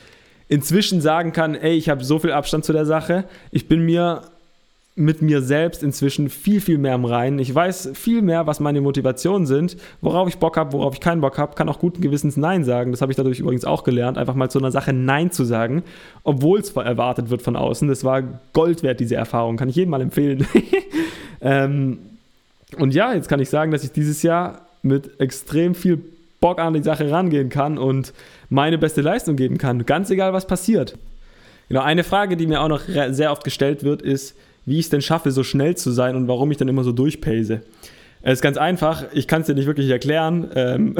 inzwischen 0.47 1.01
sagen 1.01 1.33
kann, 1.33 1.53
ey, 1.53 1.75
ich 1.75 1.89
habe 1.89 2.03
so 2.03 2.17
viel 2.17 2.31
Abstand 2.31 2.65
zu 2.65 2.73
der 2.73 2.85
Sache. 2.85 3.25
Ich 3.51 3.67
bin 3.67 3.85
mir 3.85 4.21
mit 4.99 5.21
mir 5.21 5.41
selbst 5.41 5.81
inzwischen 5.81 6.29
viel, 6.29 6.59
viel 6.59 6.77
mehr 6.77 6.93
im 6.93 7.05
Reinen. 7.05 7.39
Ich 7.39 7.55
weiß 7.55 7.91
viel 7.93 8.21
mehr, 8.21 8.47
was 8.47 8.59
meine 8.59 8.81
Motivationen 8.81 9.47
sind, 9.47 9.77
worauf 10.01 10.27
ich 10.27 10.39
Bock 10.39 10.57
habe, 10.57 10.73
worauf 10.73 10.93
ich 10.93 10.99
keinen 10.99 11.21
Bock 11.21 11.37
habe, 11.37 11.55
kann 11.55 11.69
auch 11.69 11.79
guten 11.79 12.01
Gewissens 12.01 12.35
Nein 12.35 12.65
sagen. 12.65 12.91
Das 12.91 13.01
habe 13.01 13.09
ich 13.09 13.15
dadurch 13.15 13.39
übrigens 13.39 13.63
auch 13.63 13.85
gelernt, 13.85 14.17
einfach 14.17 14.35
mal 14.35 14.51
zu 14.51 14.59
einer 14.59 14.71
Sache 14.71 14.91
Nein 14.91 15.31
zu 15.31 15.45
sagen, 15.45 15.83
obwohl 16.23 16.59
es 16.59 16.71
erwartet 16.71 17.29
wird 17.29 17.41
von 17.41 17.55
außen. 17.55 17.87
Das 17.87 18.03
war 18.03 18.23
Gold 18.51 18.83
wert, 18.83 18.99
diese 18.99 19.15
Erfahrung. 19.15 19.55
Kann 19.55 19.69
ich 19.69 19.77
jedem 19.77 19.91
mal 19.91 20.01
empfehlen. 20.01 20.45
ähm, 21.41 21.99
und 22.77 22.93
ja, 22.93 23.13
jetzt 23.13 23.29
kann 23.29 23.39
ich 23.39 23.49
sagen, 23.49 23.71
dass 23.71 23.85
ich 23.85 23.93
dieses 23.93 24.21
Jahr 24.21 24.67
mit 24.81 25.21
extrem 25.21 25.75
viel 25.75 26.03
Bock 26.41 26.59
an 26.59 26.73
die 26.73 26.83
Sache 26.83 27.09
rangehen 27.09 27.47
kann 27.47 27.77
und 27.77 28.13
meine 28.49 28.77
beste 28.77 28.99
Leistung 28.99 29.37
geben 29.37 29.57
kann, 29.57 29.85
ganz 29.85 30.09
egal, 30.09 30.33
was 30.33 30.45
passiert. 30.45 30.97
Genau, 31.69 31.81
eine 31.81 32.03
Frage, 32.03 32.35
die 32.35 32.47
mir 32.47 32.61
auch 32.61 32.67
noch 32.67 32.81
sehr 33.09 33.31
oft 33.31 33.45
gestellt 33.45 33.83
wird, 33.83 34.01
ist, 34.01 34.35
wie 34.69 34.79
ich 34.79 34.85
es 34.85 34.89
denn 34.89 35.01
schaffe, 35.01 35.31
so 35.31 35.43
schnell 35.43 35.75
zu 35.75 35.91
sein 35.91 36.15
und 36.15 36.27
warum 36.27 36.51
ich 36.51 36.57
dann 36.57 36.67
immer 36.67 36.83
so 36.83 36.91
durchpace. 36.91 37.59
Es 38.21 38.33
ist 38.33 38.41
ganz 38.41 38.57
einfach, 38.57 39.05
ich 39.13 39.27
kann 39.27 39.41
es 39.41 39.47
dir 39.47 39.55
nicht 39.55 39.65
wirklich 39.65 39.89
erklären. 39.89 40.51
Ähm 40.55 40.95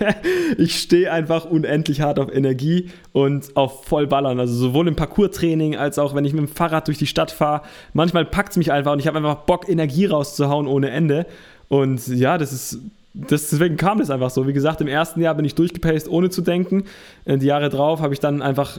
ich 0.58 0.78
stehe 0.78 1.10
einfach 1.10 1.46
unendlich 1.46 2.02
hart 2.02 2.18
auf 2.18 2.32
Energie 2.32 2.90
und 3.12 3.56
auf 3.56 3.86
Vollballern. 3.86 4.38
Also 4.38 4.54
sowohl 4.54 4.86
im 4.86 4.94
Parcours-Training 4.94 5.76
als 5.76 5.98
auch 5.98 6.14
wenn 6.14 6.26
ich 6.26 6.34
mit 6.34 6.42
dem 6.42 6.48
Fahrrad 6.48 6.86
durch 6.86 6.98
die 6.98 7.06
Stadt 7.06 7.30
fahre. 7.30 7.62
Manchmal 7.94 8.26
packt 8.26 8.50
es 8.50 8.56
mich 8.58 8.70
einfach 8.70 8.92
und 8.92 8.98
ich 8.98 9.06
habe 9.06 9.16
einfach 9.16 9.46
Bock, 9.46 9.68
Energie 9.68 10.06
rauszuhauen 10.06 10.66
ohne 10.66 10.90
Ende. 10.90 11.26
Und 11.68 12.06
ja, 12.08 12.36
das 12.36 12.52
ist 12.52 12.80
das, 13.26 13.50
deswegen 13.50 13.76
kam 13.76 13.98
das 13.98 14.10
einfach 14.10 14.30
so. 14.30 14.46
Wie 14.46 14.52
gesagt, 14.52 14.80
im 14.80 14.86
ersten 14.86 15.20
Jahr 15.20 15.34
bin 15.34 15.44
ich 15.44 15.56
durchgepaced, 15.56 16.08
ohne 16.08 16.30
zu 16.30 16.40
denken. 16.40 16.84
Äh, 17.24 17.38
die 17.38 17.46
Jahre 17.46 17.68
drauf 17.68 18.00
habe 18.00 18.14
ich 18.14 18.20
dann 18.20 18.42
einfach, 18.42 18.78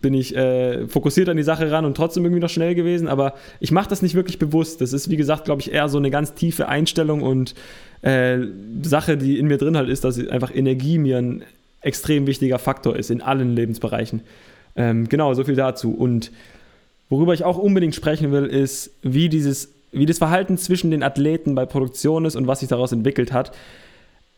bin 0.00 0.14
ich 0.14 0.34
äh, 0.34 0.88
fokussiert 0.88 1.28
an 1.28 1.36
die 1.36 1.44
Sache 1.44 1.70
ran 1.70 1.84
und 1.84 1.96
trotzdem 1.96 2.24
irgendwie 2.24 2.42
noch 2.42 2.50
schnell 2.50 2.74
gewesen. 2.74 3.06
Aber 3.06 3.34
ich 3.60 3.70
mache 3.70 3.88
das 3.88 4.02
nicht 4.02 4.16
wirklich 4.16 4.38
bewusst. 4.40 4.80
Das 4.80 4.92
ist, 4.92 5.10
wie 5.10 5.16
gesagt, 5.16 5.44
glaube 5.44 5.60
ich, 5.60 5.72
eher 5.72 5.88
so 5.88 5.98
eine 5.98 6.10
ganz 6.10 6.34
tiefe 6.34 6.68
Einstellung 6.68 7.22
und 7.22 7.54
äh, 8.02 8.38
Sache, 8.82 9.16
die 9.16 9.38
in 9.38 9.46
mir 9.46 9.58
drin 9.58 9.76
halt 9.76 9.88
ist, 9.88 10.02
dass 10.04 10.18
einfach 10.28 10.52
Energie 10.52 10.98
mir 10.98 11.18
ein 11.18 11.44
extrem 11.80 12.26
wichtiger 12.26 12.58
Faktor 12.58 12.96
ist 12.96 13.10
in 13.10 13.22
allen 13.22 13.54
Lebensbereichen. 13.54 14.22
Ähm, 14.74 15.08
genau, 15.08 15.34
so 15.34 15.44
viel 15.44 15.54
dazu. 15.54 15.94
Und 15.94 16.32
worüber 17.08 17.32
ich 17.32 17.44
auch 17.44 17.58
unbedingt 17.58 17.94
sprechen 17.94 18.32
will, 18.32 18.46
ist, 18.46 18.90
wie 19.02 19.28
dieses 19.28 19.70
wie 19.92 20.06
das 20.06 20.18
Verhalten 20.18 20.58
zwischen 20.58 20.90
den 20.90 21.02
Athleten 21.02 21.54
bei 21.54 21.66
Produktion 21.66 22.24
ist 22.24 22.36
und 22.36 22.46
was 22.46 22.60
sich 22.60 22.68
daraus 22.68 22.92
entwickelt 22.92 23.32
hat. 23.32 23.52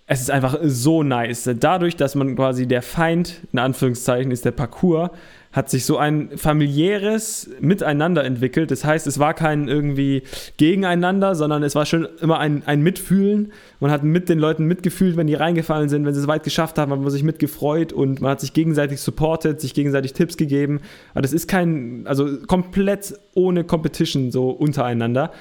Es 0.07 0.21
ist 0.21 0.31
einfach 0.31 0.59
so 0.63 1.03
nice. 1.03 1.49
Dadurch, 1.59 1.97
dass 1.97 2.15
man 2.15 2.35
quasi 2.35 2.67
der 2.67 2.83
Feind, 2.83 3.43
in 3.53 3.61
Anführungszeichen, 3.61 4.33
ist 4.33 4.45
der 4.45 4.51
Parcours, 4.51 5.11
hat 5.53 5.69
sich 5.69 5.85
so 5.85 5.99
ein 5.99 6.31
familiäres 6.37 7.51
Miteinander 7.61 8.25
entwickelt. 8.25 8.71
Das 8.71 8.85
heißt, 8.85 9.09
es 9.09 9.19
war 9.19 9.35
kein 9.35 9.67
irgendwie 9.67 10.23
gegeneinander, 10.59 11.35
sondern 11.35 11.65
es 11.65 11.75
war 11.75 11.87
schon 11.87 12.07
immer 12.21 12.39
ein, 12.39 12.63
ein 12.67 12.83
Mitfühlen. 12.83 13.53
Man 13.81 13.91
hat 13.91 14.05
mit 14.05 14.29
den 14.29 14.39
Leuten 14.39 14.67
mitgefühlt, 14.67 15.17
wenn 15.17 15.27
die 15.27 15.35
reingefallen 15.35 15.89
sind, 15.89 16.07
wenn 16.07 16.15
sie 16.15 16.21
es 16.21 16.29
weit 16.29 16.45
geschafft 16.45 16.79
haben, 16.79 16.93
hat 16.93 17.01
man 17.01 17.11
sich 17.11 17.25
mitgefreut 17.25 17.93
und 17.93 18.21
man 18.21 18.31
hat 18.31 18.41
sich 18.41 18.53
gegenseitig 18.53 19.01
supportet, 19.01 19.61
sich 19.61 19.75
gegenseitig 19.75 20.13
Tipps 20.13 20.37
gegeben. 20.37 20.81
Aber 21.15 21.23
das 21.23 21.33
ist 21.33 21.49
kein, 21.49 22.07
also 22.07 22.39
komplett 22.47 23.15
ohne 23.35 23.65
Competition 23.65 24.31
so 24.31 24.51
untereinander. 24.51 25.33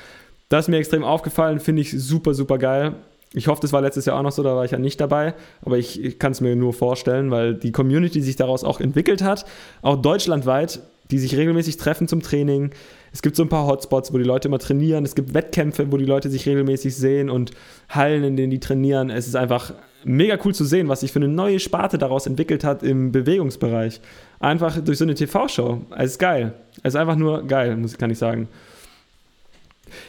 Das 0.50 0.66
ist 0.66 0.70
mir 0.70 0.78
extrem 0.78 1.04
aufgefallen, 1.04 1.60
finde 1.60 1.84
ich 1.84 1.92
super, 1.92 2.34
super 2.34 2.58
geil. 2.58 2.96
Ich 3.34 3.48
hoffe, 3.48 3.62
das 3.62 3.74
war 3.74 3.82
letztes 3.82 4.06
Jahr 4.06 4.18
auch 4.18 4.24
noch 4.24 4.32
so, 4.32 4.42
da 4.42 4.56
war 4.56 4.66
ich 4.66 4.72
ja 4.72 4.80
nicht 4.80 5.00
dabei, 5.00 5.36
aber 5.62 5.78
ich, 5.78 6.04
ich 6.04 6.18
kann 6.18 6.32
es 6.32 6.42
mir 6.42 6.56
nur 6.56 6.74
vorstellen, 6.74 7.30
weil 7.30 7.54
die 7.54 7.72
Community 7.72 8.22
sich 8.22 8.36
daraus 8.36 8.64
auch 8.64 8.80
entwickelt 8.80 9.22
hat, 9.22 9.46
auch 9.84 10.02
deutschlandweit, 10.02 10.80
die 11.12 11.20
sich 11.20 11.36
regelmäßig 11.36 11.78
treffen 11.78 12.08
zum 12.08 12.22
Training. 12.22 12.72
Es 13.12 13.22
gibt 13.22 13.36
so 13.36 13.44
ein 13.44 13.50
paar 13.50 13.66
Hotspots, 13.68 14.14
wo 14.14 14.18
die 14.18 14.24
Leute 14.24 14.48
immer 14.48 14.60
trainieren. 14.60 15.06
Es 15.06 15.16
gibt 15.16 15.34
Wettkämpfe, 15.34 15.92
wo 15.92 15.98
die 15.98 16.06
Leute 16.06 16.30
sich 16.30 16.48
regelmäßig 16.48 16.96
sehen 16.96 17.30
und 17.30 17.52
Hallen, 17.90 18.24
in 18.24 18.36
denen 18.36 18.52
die 18.52 18.60
trainieren. 18.60 19.10
Es 19.10 19.28
ist 19.28 19.36
einfach 19.36 19.74
mega 20.04 20.38
cool 20.46 20.54
zu 20.54 20.66
sehen, 20.66 20.88
was 20.88 21.02
sich 21.02 21.12
für 21.12 21.20
eine 21.20 21.28
neue 21.28 21.60
Sparte 21.60 21.98
daraus 21.98 22.28
entwickelt 22.28 22.64
hat 22.64 22.84
im 22.84 23.12
Bewegungsbereich. 23.12 24.02
Einfach 24.40 24.80
durch 24.80 25.00
so 25.00 25.06
eine 25.06 25.16
TV-Show. 25.16 25.82
Es 25.98 26.12
ist 26.12 26.20
geil. 26.20 26.54
Es 26.84 26.94
ist 26.94 27.00
einfach 27.00 27.16
nur 27.16 27.46
geil, 27.46 27.76
muss, 27.76 27.98
kann 27.98 28.12
ich 28.12 28.18
sagen. 28.18 28.48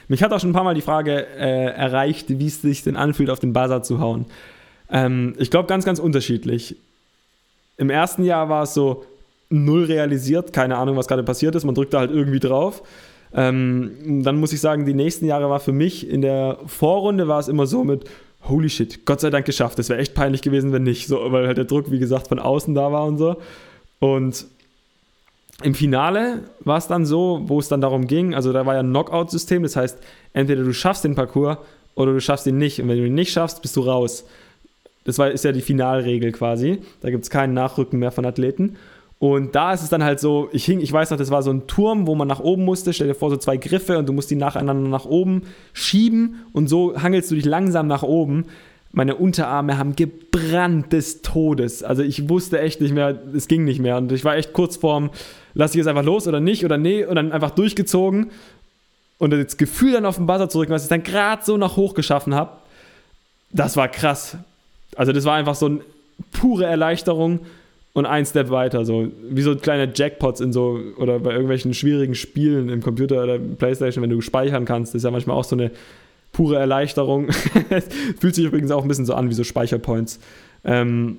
Mich 0.08 0.22
hat 0.22 0.32
auch 0.32 0.40
schon 0.40 0.50
ein 0.50 0.54
paar 0.54 0.64
Mal 0.64 0.74
die 0.74 0.80
Frage 0.80 1.26
äh, 1.38 1.66
erreicht, 1.72 2.26
wie 2.28 2.46
es 2.46 2.62
sich 2.62 2.82
denn 2.82 2.96
anfühlt, 2.96 3.30
auf 3.30 3.40
den 3.40 3.52
Buzzer 3.52 3.82
zu 3.82 4.00
hauen. 4.00 4.26
Ähm, 4.90 5.34
ich 5.38 5.50
glaube, 5.50 5.68
ganz, 5.68 5.84
ganz 5.84 5.98
unterschiedlich. 5.98 6.76
Im 7.76 7.90
ersten 7.90 8.24
Jahr 8.24 8.48
war 8.48 8.64
es 8.64 8.74
so 8.74 9.04
null 9.48 9.84
realisiert, 9.84 10.52
keine 10.52 10.76
Ahnung, 10.76 10.96
was 10.96 11.08
gerade 11.08 11.22
passiert 11.22 11.54
ist. 11.54 11.64
Man 11.64 11.74
drückt 11.74 11.94
da 11.94 12.00
halt 12.00 12.10
irgendwie 12.10 12.40
drauf. 12.40 12.82
Ähm, 13.32 14.22
dann 14.24 14.38
muss 14.38 14.52
ich 14.52 14.60
sagen, 14.60 14.86
die 14.86 14.94
nächsten 14.94 15.24
Jahre 15.24 15.48
war 15.50 15.60
für 15.60 15.72
mich 15.72 16.08
in 16.08 16.20
der 16.20 16.58
Vorrunde 16.66 17.28
war 17.28 17.38
es 17.38 17.48
immer 17.48 17.66
so 17.66 17.84
mit 17.84 18.04
Holy 18.48 18.70
shit, 18.70 19.04
Gott 19.04 19.20
sei 19.20 19.30
Dank 19.30 19.46
geschafft. 19.46 19.78
Das 19.78 19.88
wäre 19.88 20.00
echt 20.00 20.14
peinlich 20.14 20.42
gewesen, 20.42 20.72
wenn 20.72 20.82
nicht, 20.82 21.06
so, 21.06 21.20
weil 21.30 21.46
halt 21.46 21.58
der 21.58 21.66
Druck, 21.66 21.90
wie 21.90 21.98
gesagt, 21.98 22.28
von 22.28 22.38
außen 22.38 22.74
da 22.74 22.90
war 22.90 23.04
und 23.04 23.18
so. 23.18 23.36
Und 23.98 24.46
im 25.62 25.74
Finale 25.74 26.44
war 26.60 26.78
es 26.78 26.86
dann 26.86 27.04
so, 27.04 27.42
wo 27.44 27.58
es 27.58 27.68
dann 27.68 27.80
darum 27.80 28.06
ging, 28.06 28.34
also 28.34 28.52
da 28.52 28.66
war 28.66 28.74
ja 28.74 28.80
ein 28.80 28.90
Knockout-System, 28.90 29.62
das 29.62 29.76
heißt, 29.76 29.98
entweder 30.32 30.62
du 30.62 30.72
schaffst 30.72 31.04
den 31.04 31.14
Parcours 31.14 31.58
oder 31.94 32.12
du 32.12 32.20
schaffst 32.20 32.46
ihn 32.46 32.58
nicht. 32.58 32.80
Und 32.80 32.88
wenn 32.88 32.98
du 32.98 33.06
ihn 33.06 33.14
nicht 33.14 33.32
schaffst, 33.32 33.62
bist 33.62 33.76
du 33.76 33.80
raus. 33.80 34.24
Das 35.04 35.18
war, 35.18 35.30
ist 35.30 35.44
ja 35.44 35.52
die 35.52 35.60
Finalregel 35.60 36.32
quasi. 36.32 36.78
Da 37.00 37.10
gibt 37.10 37.24
es 37.24 37.30
keinen 37.30 37.54
Nachrücken 37.54 37.98
mehr 37.98 38.12
von 38.12 38.24
Athleten. 38.24 38.76
Und 39.18 39.54
da 39.54 39.74
ist 39.74 39.82
es 39.82 39.90
dann 39.90 40.02
halt 40.02 40.18
so, 40.18 40.48
ich 40.52 40.64
hing, 40.64 40.80
ich 40.80 40.90
weiß 40.90 41.10
noch, 41.10 41.18
das 41.18 41.30
war 41.30 41.42
so 41.42 41.50
ein 41.50 41.66
Turm, 41.66 42.06
wo 42.06 42.14
man 42.14 42.26
nach 42.26 42.40
oben 42.40 42.64
musste. 42.64 42.94
Stell 42.94 43.08
dir 43.08 43.14
vor, 43.14 43.28
so 43.28 43.36
zwei 43.36 43.58
Griffe 43.58 43.98
und 43.98 44.08
du 44.08 44.14
musst 44.14 44.30
die 44.30 44.36
nacheinander 44.36 44.88
nach 44.88 45.04
oben 45.04 45.42
schieben 45.74 46.36
und 46.52 46.68
so 46.68 47.00
hangelst 47.00 47.30
du 47.30 47.34
dich 47.34 47.44
langsam 47.44 47.86
nach 47.86 48.02
oben. 48.02 48.46
Meine 48.92 49.16
Unterarme 49.16 49.78
haben 49.78 49.94
gebrannt 49.94 50.92
des 50.92 51.22
Todes. 51.22 51.84
Also 51.84 52.02
ich 52.02 52.28
wusste 52.28 52.60
echt 52.60 52.80
nicht 52.80 52.92
mehr, 52.92 53.16
es 53.34 53.46
ging 53.46 53.64
nicht 53.64 53.80
mehr. 53.80 53.96
Und 53.96 54.10
ich 54.10 54.24
war 54.24 54.36
echt 54.36 54.52
kurz 54.52 54.76
vorm, 54.76 55.10
lasse 55.54 55.74
ich 55.74 55.78
jetzt 55.78 55.86
einfach 55.86 56.04
los 56.04 56.26
oder 56.26 56.40
nicht 56.40 56.64
oder 56.64 56.76
nee 56.76 57.04
und 57.04 57.14
dann 57.14 57.32
einfach 57.32 57.52
durchgezogen. 57.52 58.30
Und 59.18 59.30
das 59.30 59.56
Gefühl 59.56 59.92
dann 59.92 60.06
auf 60.06 60.16
den 60.16 60.26
Buzzer 60.26 60.48
zurück, 60.48 60.70
was 60.70 60.84
ich 60.84 60.88
dann 60.88 61.02
gerade 61.02 61.44
so 61.44 61.56
nach 61.56 61.76
hoch 61.76 61.94
geschaffen 61.94 62.34
habe, 62.34 62.52
das 63.52 63.76
war 63.76 63.88
krass. 63.88 64.36
Also 64.96 65.12
das 65.12 65.24
war 65.24 65.34
einfach 65.34 65.54
so 65.54 65.66
eine 65.66 65.80
pure 66.32 66.64
Erleichterung 66.64 67.40
und 67.92 68.06
ein 68.06 68.24
Step 68.24 68.50
weiter, 68.50 68.84
so 68.84 69.08
wie 69.28 69.42
so 69.42 69.56
kleine 69.56 69.90
Jackpots 69.94 70.40
in 70.40 70.52
so 70.52 70.78
oder 70.96 71.18
bei 71.18 71.32
irgendwelchen 71.32 71.74
schwierigen 71.74 72.14
Spielen 72.14 72.68
im 72.68 72.82
Computer 72.82 73.22
oder 73.22 73.38
Playstation, 73.38 74.02
wenn 74.02 74.10
du 74.10 74.20
speichern 74.20 74.64
kannst, 74.64 74.94
ist 74.94 75.02
ja 75.02 75.10
manchmal 75.10 75.36
auch 75.36 75.44
so 75.44 75.56
eine 75.56 75.70
pure 76.40 76.58
Erleichterung. 76.58 77.30
Fühlt 78.18 78.34
sich 78.34 78.46
übrigens 78.46 78.70
auch 78.70 78.80
ein 78.80 78.88
bisschen 78.88 79.04
so 79.04 79.12
an 79.12 79.28
wie 79.28 79.34
so 79.34 79.44
Speicherpoints. 79.44 80.18
Ähm, 80.64 81.18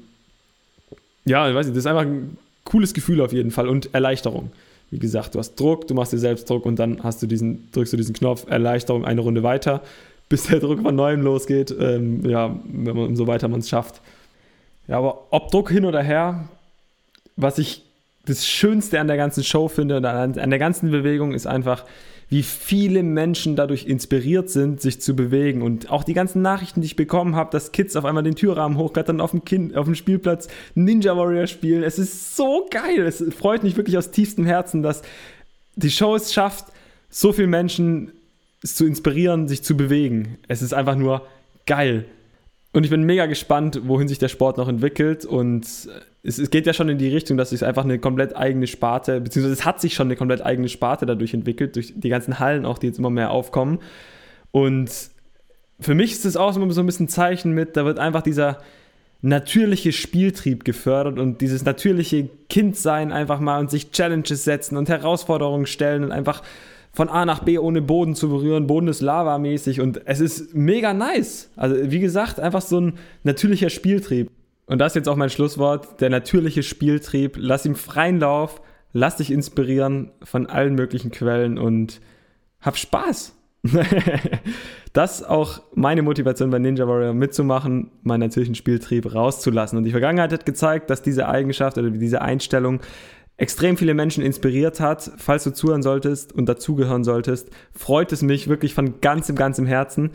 ja, 1.25 1.47
ich 1.47 1.53
weiß 1.53 1.67
nicht, 1.67 1.77
das 1.77 1.83
ist 1.83 1.87
einfach 1.87 2.01
ein 2.01 2.39
cooles 2.63 2.95
Gefühl 2.95 3.21
auf 3.21 3.31
jeden 3.31 3.51
Fall 3.51 3.67
und 3.67 3.93
Erleichterung. 3.93 4.51
Wie 4.89 4.97
gesagt, 4.97 5.35
du 5.35 5.39
hast 5.39 5.59
Druck, 5.59 5.87
du 5.87 5.93
machst 5.93 6.11
dir 6.11 6.17
selbst 6.17 6.49
Druck 6.49 6.65
und 6.65 6.79
dann 6.79 7.03
hast 7.03 7.21
du 7.21 7.27
diesen, 7.27 7.71
drückst 7.71 7.93
du 7.93 7.97
diesen 7.97 8.15
Knopf 8.15 8.47
Erleichterung 8.49 9.05
eine 9.05 9.21
Runde 9.21 9.43
weiter, 9.43 9.83
bis 10.29 10.47
der 10.47 10.59
Druck 10.59 10.81
von 10.81 10.95
neuem 10.95 11.21
losgeht. 11.21 11.69
Ähm, 11.79 12.27
ja, 12.27 12.59
wenn 12.65 12.95
man 12.95 13.05
umso 13.05 13.27
weiter 13.27 13.47
man 13.47 13.59
es 13.59 13.69
schafft. 13.69 14.01
Ja, 14.87 14.97
aber 14.97 15.27
ob 15.29 15.51
Druck 15.51 15.69
hin 15.69 15.85
oder 15.85 16.01
her, 16.01 16.49
was 17.35 17.59
ich 17.59 17.83
das 18.25 18.47
Schönste 18.47 18.99
an 18.99 19.05
der 19.05 19.17
ganzen 19.17 19.43
Show 19.43 19.67
finde 19.67 19.97
und 19.97 20.05
an, 20.05 20.39
an 20.39 20.49
der 20.49 20.59
ganzen 20.59 20.89
Bewegung 20.89 21.33
ist 21.33 21.45
einfach, 21.45 21.85
wie 22.31 22.43
viele 22.43 23.03
Menschen 23.03 23.57
dadurch 23.57 23.85
inspiriert 23.85 24.49
sind, 24.49 24.79
sich 24.79 25.01
zu 25.01 25.17
bewegen. 25.17 25.61
Und 25.61 25.91
auch 25.91 26.05
die 26.05 26.13
ganzen 26.13 26.41
Nachrichten, 26.41 26.79
die 26.79 26.85
ich 26.85 26.95
bekommen 26.95 27.35
habe, 27.35 27.51
dass 27.51 27.73
Kids 27.73 27.97
auf 27.97 28.05
einmal 28.05 28.23
den 28.23 28.35
Türrahmen 28.35 28.77
hochklettern 28.77 29.19
auf 29.19 29.31
dem, 29.31 29.43
kind, 29.43 29.75
auf 29.75 29.85
dem 29.85 29.95
Spielplatz 29.95 30.47
Ninja 30.73 31.17
Warrior 31.17 31.45
spielen. 31.45 31.83
Es 31.83 31.99
ist 31.99 32.37
so 32.37 32.67
geil. 32.71 33.01
Es 33.01 33.21
freut 33.37 33.63
mich 33.63 33.75
wirklich 33.75 33.97
aus 33.97 34.11
tiefstem 34.11 34.45
Herzen, 34.45 34.81
dass 34.81 35.01
die 35.75 35.91
Show 35.91 36.15
es 36.15 36.31
schafft, 36.31 36.67
so 37.09 37.33
viele 37.33 37.49
Menschen 37.49 38.13
zu 38.63 38.85
inspirieren, 38.85 39.49
sich 39.49 39.61
zu 39.61 39.75
bewegen. 39.75 40.37
Es 40.47 40.61
ist 40.61 40.73
einfach 40.73 40.95
nur 40.95 41.27
geil. 41.65 42.05
Und 42.71 42.85
ich 42.85 42.89
bin 42.89 43.03
mega 43.03 43.25
gespannt, 43.25 43.81
wohin 43.87 44.07
sich 44.07 44.19
der 44.19 44.29
Sport 44.29 44.55
noch 44.55 44.69
entwickelt. 44.69 45.25
Und 45.25 45.67
es, 46.23 46.37
es, 46.37 46.49
geht 46.49 46.67
ja 46.67 46.73
schon 46.73 46.89
in 46.89 46.97
die 46.97 47.09
Richtung, 47.09 47.37
dass 47.37 47.49
sich 47.49 47.65
einfach 47.65 47.83
eine 47.83 47.99
komplett 47.99 48.35
eigene 48.35 48.67
Sparte, 48.67 49.21
beziehungsweise 49.21 49.53
es 49.53 49.65
hat 49.65 49.81
sich 49.81 49.93
schon 49.93 50.07
eine 50.07 50.15
komplett 50.15 50.45
eigene 50.45 50.69
Sparte 50.69 51.05
dadurch 51.05 51.33
entwickelt, 51.33 51.75
durch 51.75 51.93
die 51.95 52.09
ganzen 52.09 52.39
Hallen 52.39 52.65
auch, 52.65 52.77
die 52.77 52.87
jetzt 52.87 52.99
immer 52.99 53.09
mehr 53.09 53.31
aufkommen. 53.31 53.79
Und 54.51 54.91
für 55.79 55.95
mich 55.95 56.11
ist 56.11 56.25
es 56.25 56.37
auch 56.37 56.55
immer 56.55 56.71
so 56.71 56.81
ein 56.81 56.85
bisschen 56.85 57.05
ein 57.05 57.09
Zeichen 57.09 57.53
mit, 57.53 57.75
da 57.75 57.85
wird 57.85 57.97
einfach 57.97 58.21
dieser 58.21 58.59
natürliche 59.21 59.91
Spieltrieb 59.91 60.63
gefördert 60.63 61.19
und 61.19 61.41
dieses 61.41 61.63
natürliche 61.63 62.29
Kindsein 62.49 63.11
einfach 63.11 63.39
mal 63.39 63.59
und 63.59 63.69
sich 63.69 63.91
Challenges 63.91 64.43
setzen 64.43 64.77
und 64.77 64.89
Herausforderungen 64.89 65.65
stellen 65.65 66.03
und 66.03 66.11
einfach 66.11 66.41
von 66.93 67.07
A 67.07 67.25
nach 67.25 67.43
B 67.43 67.57
ohne 67.57 67.81
Boden 67.81 68.15
zu 68.15 68.29
berühren, 68.29 68.67
Boden 68.67 68.87
ist 68.87 69.01
lavamäßig 69.01 69.79
und 69.79 70.01
es 70.05 70.19
ist 70.19 70.53
mega 70.53 70.93
nice. 70.93 71.49
Also 71.55 71.75
wie 71.89 71.99
gesagt, 71.99 72.39
einfach 72.39 72.61
so 72.61 72.81
ein 72.81 72.93
natürlicher 73.23 73.69
Spieltrieb. 73.69 74.29
Und 74.65 74.79
das 74.79 74.91
ist 74.91 74.95
jetzt 74.95 75.09
auch 75.09 75.15
mein 75.15 75.29
Schlusswort, 75.29 75.99
der 76.01 76.09
natürliche 76.09 76.63
Spieltrieb. 76.63 77.35
Lass 77.37 77.65
ihm 77.65 77.75
freien 77.75 78.19
Lauf, 78.19 78.61
lass 78.93 79.17
dich 79.17 79.31
inspirieren 79.31 80.11
von 80.23 80.47
allen 80.47 80.75
möglichen 80.75 81.11
Quellen 81.11 81.57
und 81.57 81.99
hab 82.61 82.77
Spaß. 82.77 83.35
das 84.93 85.21
ist 85.21 85.29
auch 85.29 85.61
meine 85.75 86.01
Motivation 86.01 86.49
bei 86.49 86.59
Ninja 86.59 86.87
Warrior 86.87 87.13
mitzumachen, 87.13 87.91
meinen 88.03 88.21
natürlichen 88.21 88.55
Spieltrieb 88.55 89.13
rauszulassen. 89.13 89.77
Und 89.77 89.83
die 89.83 89.91
Vergangenheit 89.91 90.33
hat 90.33 90.45
gezeigt, 90.45 90.89
dass 90.89 91.01
diese 91.01 91.27
Eigenschaft 91.27 91.77
oder 91.77 91.91
diese 91.91 92.21
Einstellung 92.21 92.81
extrem 93.37 93.77
viele 93.77 93.93
Menschen 93.93 94.23
inspiriert 94.23 94.79
hat. 94.79 95.11
Falls 95.17 95.43
du 95.43 95.51
zuhören 95.51 95.83
solltest 95.83 96.33
und 96.33 96.47
dazugehören 96.47 97.03
solltest, 97.03 97.49
freut 97.71 98.11
es 98.11 98.21
mich 98.21 98.47
wirklich 98.47 98.73
von 98.73 99.01
ganzem, 99.01 99.35
ganzem 99.35 99.65
Herzen. 99.65 100.11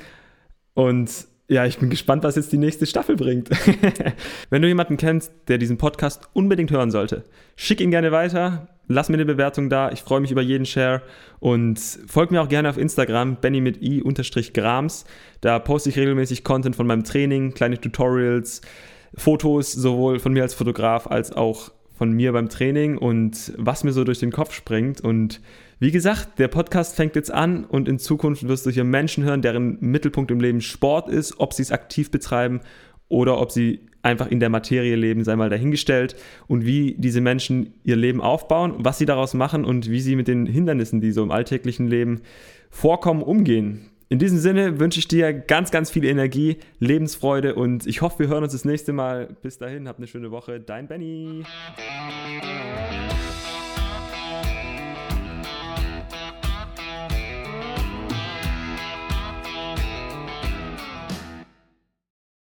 Und 0.74 1.26
ja, 1.48 1.64
ich 1.64 1.78
bin 1.78 1.90
gespannt, 1.90 2.24
was 2.24 2.34
jetzt 2.34 2.52
die 2.52 2.58
nächste 2.58 2.86
Staffel 2.86 3.14
bringt. 3.14 3.50
Wenn 4.50 4.62
du 4.62 4.68
jemanden 4.68 4.96
kennst, 4.96 5.32
der 5.46 5.58
diesen 5.58 5.78
Podcast 5.78 6.28
unbedingt 6.32 6.72
hören 6.72 6.90
sollte, 6.90 7.24
schick 7.54 7.80
ihn 7.80 7.92
gerne 7.92 8.10
weiter. 8.10 8.68
lass 8.88 9.08
mir 9.08 9.14
eine 9.14 9.26
Bewertung 9.26 9.70
da. 9.70 9.92
Ich 9.92 10.02
freue 10.02 10.20
mich 10.20 10.32
über 10.32 10.42
jeden 10.42 10.66
Share 10.66 11.02
und 11.38 11.78
folg 11.78 12.32
mir 12.32 12.42
auch 12.42 12.48
gerne 12.48 12.68
auf 12.68 12.78
Instagram, 12.78 13.36
benny 13.36 13.60
mit 13.60 13.80
i 13.80 14.02
Grams. 14.52 15.04
Da 15.40 15.60
poste 15.60 15.90
ich 15.90 15.96
regelmäßig 15.96 16.42
Content 16.42 16.74
von 16.74 16.86
meinem 16.86 17.04
Training, 17.04 17.54
kleine 17.54 17.80
Tutorials, 17.80 18.60
Fotos, 19.14 19.72
sowohl 19.72 20.18
von 20.18 20.32
mir 20.32 20.42
als 20.42 20.54
Fotograf 20.54 21.06
als 21.06 21.32
auch 21.32 21.70
von 21.96 22.12
mir 22.12 22.32
beim 22.32 22.48
Training 22.48 22.98
und 22.98 23.52
was 23.56 23.84
mir 23.84 23.92
so 23.92 24.04
durch 24.04 24.18
den 24.18 24.32
Kopf 24.32 24.52
springt. 24.52 25.00
Und 25.00 25.40
wie 25.78 25.90
gesagt, 25.90 26.38
der 26.38 26.48
Podcast 26.48 26.96
fängt 26.96 27.16
jetzt 27.16 27.30
an 27.30 27.64
und 27.64 27.88
in 27.88 27.98
Zukunft 27.98 28.48
wirst 28.48 28.64
du 28.64 28.70
hier 28.70 28.84
Menschen 28.84 29.24
hören, 29.24 29.42
deren 29.42 29.78
Mittelpunkt 29.80 30.30
im 30.30 30.40
Leben 30.40 30.62
Sport 30.62 31.08
ist, 31.08 31.38
ob 31.38 31.52
sie 31.52 31.62
es 31.62 31.70
aktiv 31.70 32.10
betreiben 32.10 32.60
oder 33.08 33.38
ob 33.38 33.52
sie 33.52 33.80
einfach 34.02 34.28
in 34.28 34.40
der 34.40 34.48
Materie 34.48 34.96
leben, 34.96 35.24
sei 35.24 35.36
mal 35.36 35.50
dahingestellt 35.50 36.16
und 36.46 36.64
wie 36.64 36.94
diese 36.96 37.20
Menschen 37.20 37.74
ihr 37.84 37.96
Leben 37.96 38.22
aufbauen, 38.22 38.74
was 38.78 38.98
sie 38.98 39.04
daraus 39.04 39.34
machen 39.34 39.64
und 39.64 39.90
wie 39.90 40.00
sie 40.00 40.16
mit 40.16 40.28
den 40.28 40.46
Hindernissen, 40.46 41.00
die 41.00 41.12
so 41.12 41.22
im 41.22 41.30
alltäglichen 41.30 41.88
Leben 41.88 42.22
vorkommen, 42.70 43.22
umgehen. 43.22 43.90
In 44.08 44.20
diesem 44.20 44.38
Sinne 44.38 44.78
wünsche 44.78 45.00
ich 45.00 45.08
dir 45.08 45.32
ganz, 45.32 45.72
ganz 45.72 45.90
viel 45.90 46.04
Energie, 46.04 46.58
Lebensfreude 46.78 47.56
und 47.56 47.86
ich 47.86 48.00
hoffe, 48.00 48.20
wir 48.20 48.28
hören 48.28 48.44
uns 48.44 48.52
das 48.52 48.64
nächste 48.64 48.92
Mal. 48.92 49.36
Bis 49.42 49.58
dahin, 49.58 49.88
habt 49.88 49.98
eine 49.98 50.06
schöne 50.06 50.30
Woche. 50.30 50.60
Dein 50.60 50.86
Benny. 50.86 51.44